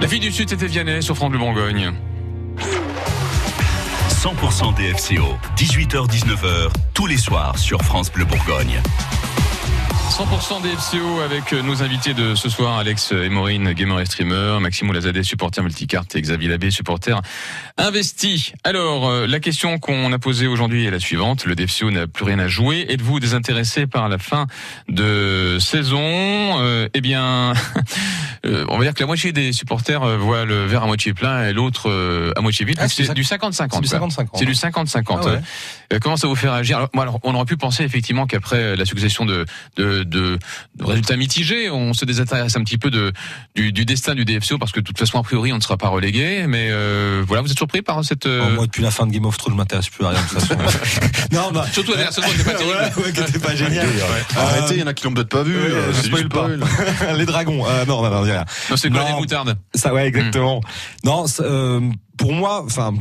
[0.00, 1.92] La fille du Sud, c'était Vianney sur France Bleu Bourgogne.
[4.08, 8.80] 100% DFCO, 18h-19h, tous les soirs sur France Bleu Bourgogne.
[10.10, 14.58] 100% des FCO avec nos invités de ce soir, Alex et Maureen, gamer et streamer,
[14.60, 17.22] Maximo Lazadé, supporter multicarte et Xavier Labbé, supporter
[17.78, 18.52] investi.
[18.64, 21.46] Alors, euh, la question qu'on a posée aujourd'hui est la suivante.
[21.46, 22.86] Le DFCO n'a plus rien à jouer.
[22.88, 24.46] Êtes-vous désintéressé par la fin
[24.88, 26.00] de saison?
[26.02, 27.52] Euh, Eh bien,
[28.46, 31.14] euh, on va dire que la moitié des supporters euh, voient le verre à moitié
[31.14, 31.88] plein et l'autre
[32.36, 32.78] à moitié vide.
[32.80, 33.68] Ah, c'est du 50-50.
[33.72, 34.08] c'est du quoi.
[34.08, 34.26] 50-50.
[34.34, 35.04] C'est du 50-50.
[35.08, 35.98] Ah ouais.
[36.00, 36.76] Comment ça vous fait réagir?
[36.76, 39.44] Alors, alors, On aurait pu penser effectivement qu'après la succession de,
[39.76, 40.38] de, de,
[40.80, 41.70] résultats mitigés.
[41.70, 43.12] On se désintéresse un petit peu de
[43.54, 45.76] du, du destin du DFCO parce que de toute façon a priori on ne sera
[45.76, 46.46] pas relégué.
[46.48, 48.26] Mais euh, voilà, vous êtes surpris par cette.
[48.26, 50.20] euh, Oh, moi, depuis la fin de Game of Thrones, je m'intéresse plus à rien
[50.22, 50.54] de toute façon.
[51.32, 52.76] non, bah, Surtout la dernière saison, c'était pas terrible.
[52.96, 53.86] ouais, ouais, qui était pas génial.
[54.36, 55.54] Arrêtez, il y en a qui l'ont peut-être pas vu.
[55.56, 56.48] Ouais, euh, je spoil pas.
[57.16, 57.66] les dragons.
[57.66, 58.24] Euh, non, non, non.
[58.24, 59.06] Non, c'est quoi Non.
[59.08, 59.56] les moutardes?
[59.74, 60.60] Ça, ouais, exactement.
[61.04, 61.80] Non, ça, euh,
[62.16, 62.94] pour moi, enfin.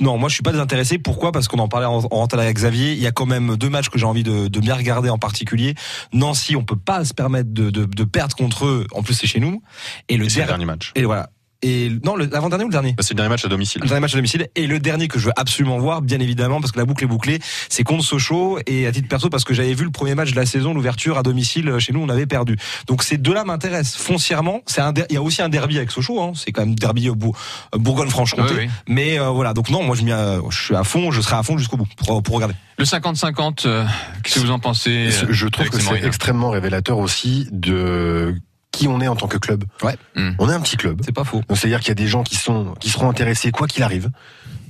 [0.00, 0.98] Non, moi je suis pas désintéressé.
[0.98, 1.30] Pourquoi?
[1.32, 2.92] Parce qu'on en parlait en, en rentrant avec Xavier.
[2.92, 5.18] Il y a quand même deux matchs que j'ai envie de, de bien regarder en
[5.18, 5.74] particulier.
[6.12, 8.86] Nancy, on peut pas se permettre de, de, de perdre contre eux.
[8.92, 9.62] En plus, c'est chez nous.
[10.08, 10.92] Et le C'est le der- dernier match.
[10.94, 11.30] Et voilà.
[11.66, 13.80] Et non, l'avant-dernier ou le dernier Bah, C'est le dernier match à domicile.
[13.80, 16.60] le dernier match à domicile et le dernier que je veux absolument voir, bien évidemment,
[16.60, 17.38] parce que la boucle est bouclée,
[17.70, 20.36] c'est contre Sochaux et à titre perso parce que j'avais vu le premier match de
[20.36, 22.58] la saison, l'ouverture à domicile euh, chez nous, on avait perdu.
[22.86, 24.60] Donc ces deux-là m'intéressent foncièrement.
[24.66, 26.32] C'est un, der- il y a aussi un derby avec Sochaux, hein.
[26.34, 27.36] c'est quand même derby au Bourg-
[27.74, 28.52] euh, Bourgogne-Franche-Comté.
[28.54, 28.70] Oui, oui.
[28.88, 31.56] Mais euh, voilà, donc non, moi je, euh, suis à fond, je serai à fond
[31.56, 32.54] jusqu'au bout pour, pour regarder.
[32.76, 33.84] Le 50-50, euh,
[34.22, 38.34] qu'est-ce que vous en pensez Je- euh, Je trouve que c'est extrêmement révélateur aussi de
[38.74, 39.64] qui on est en tant que club.
[39.82, 39.96] Ouais.
[40.16, 40.32] Hmm.
[40.38, 41.00] On est un petit club.
[41.04, 41.42] C'est pas faux.
[41.48, 44.10] Donc c'est-à-dire qu'il y a des gens qui sont qui seront intéressés quoi qu'il arrive,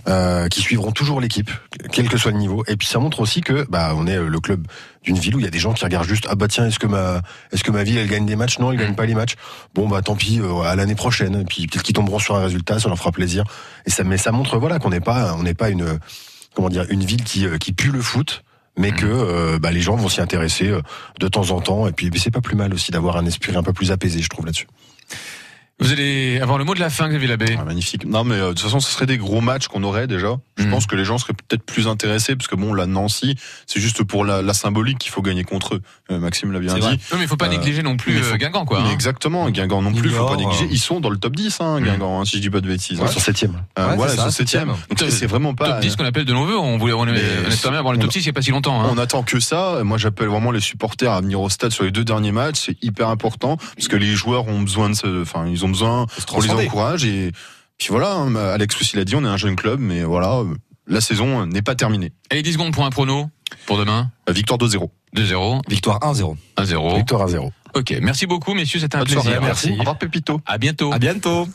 [0.08, 1.50] euh, qui suivront toujours l'équipe,
[1.90, 2.64] quel que soit le niveau.
[2.68, 4.66] Et puis ça montre aussi que bah on est euh, le club
[5.02, 6.78] d'une ville où il y a des gens qui regardent juste ah bah tiens est-ce
[6.78, 8.58] que ma est-ce que ma ville elle gagne des matchs?
[8.58, 9.34] Non, elle gagne pas les matchs.
[9.74, 11.40] Bon bah tant pis euh, à l'année prochaine.
[11.40, 13.44] Et puis peut-être qu'ils tomberont sur un résultat, ça leur fera plaisir.
[13.86, 15.98] Et ça mais ça montre voilà qu'on n'est pas on n'est pas une
[16.54, 18.44] comment dire une ville qui euh, qui pue le foot.
[18.76, 20.80] Mais que euh, bah, les gens vont s'y intéresser euh,
[21.20, 23.62] de temps en temps et puis c'est pas plus mal aussi d'avoir un esprit un
[23.62, 24.66] peu plus apaisé je trouve là-dessus.
[25.80, 27.56] Vous allez avoir le mot de la fin, Xavier Labbé.
[27.58, 28.06] Ah, magnifique.
[28.06, 30.36] Non, mais euh, de toute façon, ce serait des gros matchs qu'on aurait déjà.
[30.56, 30.70] Je Mm.
[30.70, 33.34] pense que les gens seraient peut-être plus intéressés, parce que bon, la Nancy,
[33.66, 35.82] c'est juste pour la, la symbolique qu'il faut gagner contre eux.
[36.12, 36.80] Euh, Maxime l'a bien dit.
[36.80, 36.92] vrai.
[37.10, 38.82] Non, mais il faut pas Euh, négliger non plus faut- Guingamp, quoi.
[38.82, 38.90] Hein.
[38.92, 40.68] exactement, Guingamp non plus, faut pas négliger.
[40.70, 43.00] Ils sont dans le top 10, hein, Guingamp, hein, si je dis pas de bêtises.
[43.02, 43.60] Ils sont septième.
[43.76, 44.68] Euh, Ouais, voilà, c'est ils sont ça, septième.
[44.68, 44.96] septième.
[45.08, 45.70] Donc c'est vraiment pas.
[45.72, 46.56] Top 10 qu'on appelle de nos voeux.
[46.56, 47.04] On voulait, on,
[47.48, 48.80] espérait avoir le top on- 6 il y a pas si longtemps.
[48.80, 48.90] Hein.
[48.94, 49.80] On attend que ça.
[49.82, 52.60] Moi, j'appelle vraiment les supporters à venir au stade sur les deux derniers matchs.
[52.66, 56.06] C'est hyper important parce que les joueurs ont besoin de, se- enfin, ils ont besoin
[56.28, 57.32] qu'on les encourage et
[57.78, 58.12] puis voilà.
[58.14, 60.42] hein, Alex aussi l'a dit, on est un jeune club, mais voilà,
[60.86, 62.12] la saison n'est pas terminée.
[62.30, 63.28] Allez, 10 secondes pour un prono
[63.66, 64.10] pour demain.
[64.28, 64.88] Euh, Victoire 2-0.
[65.16, 66.36] 2-0, Victoire 1-0.
[66.58, 66.96] 1-0.
[66.96, 67.52] Victoire à zéro.
[67.74, 69.22] Ok, merci beaucoup, messieurs, c'était un Bonne plaisir.
[69.22, 69.70] soirée, merci.
[69.72, 70.40] Au revoir, Pépito.
[70.46, 70.92] À bientôt.
[70.92, 71.48] À bientôt.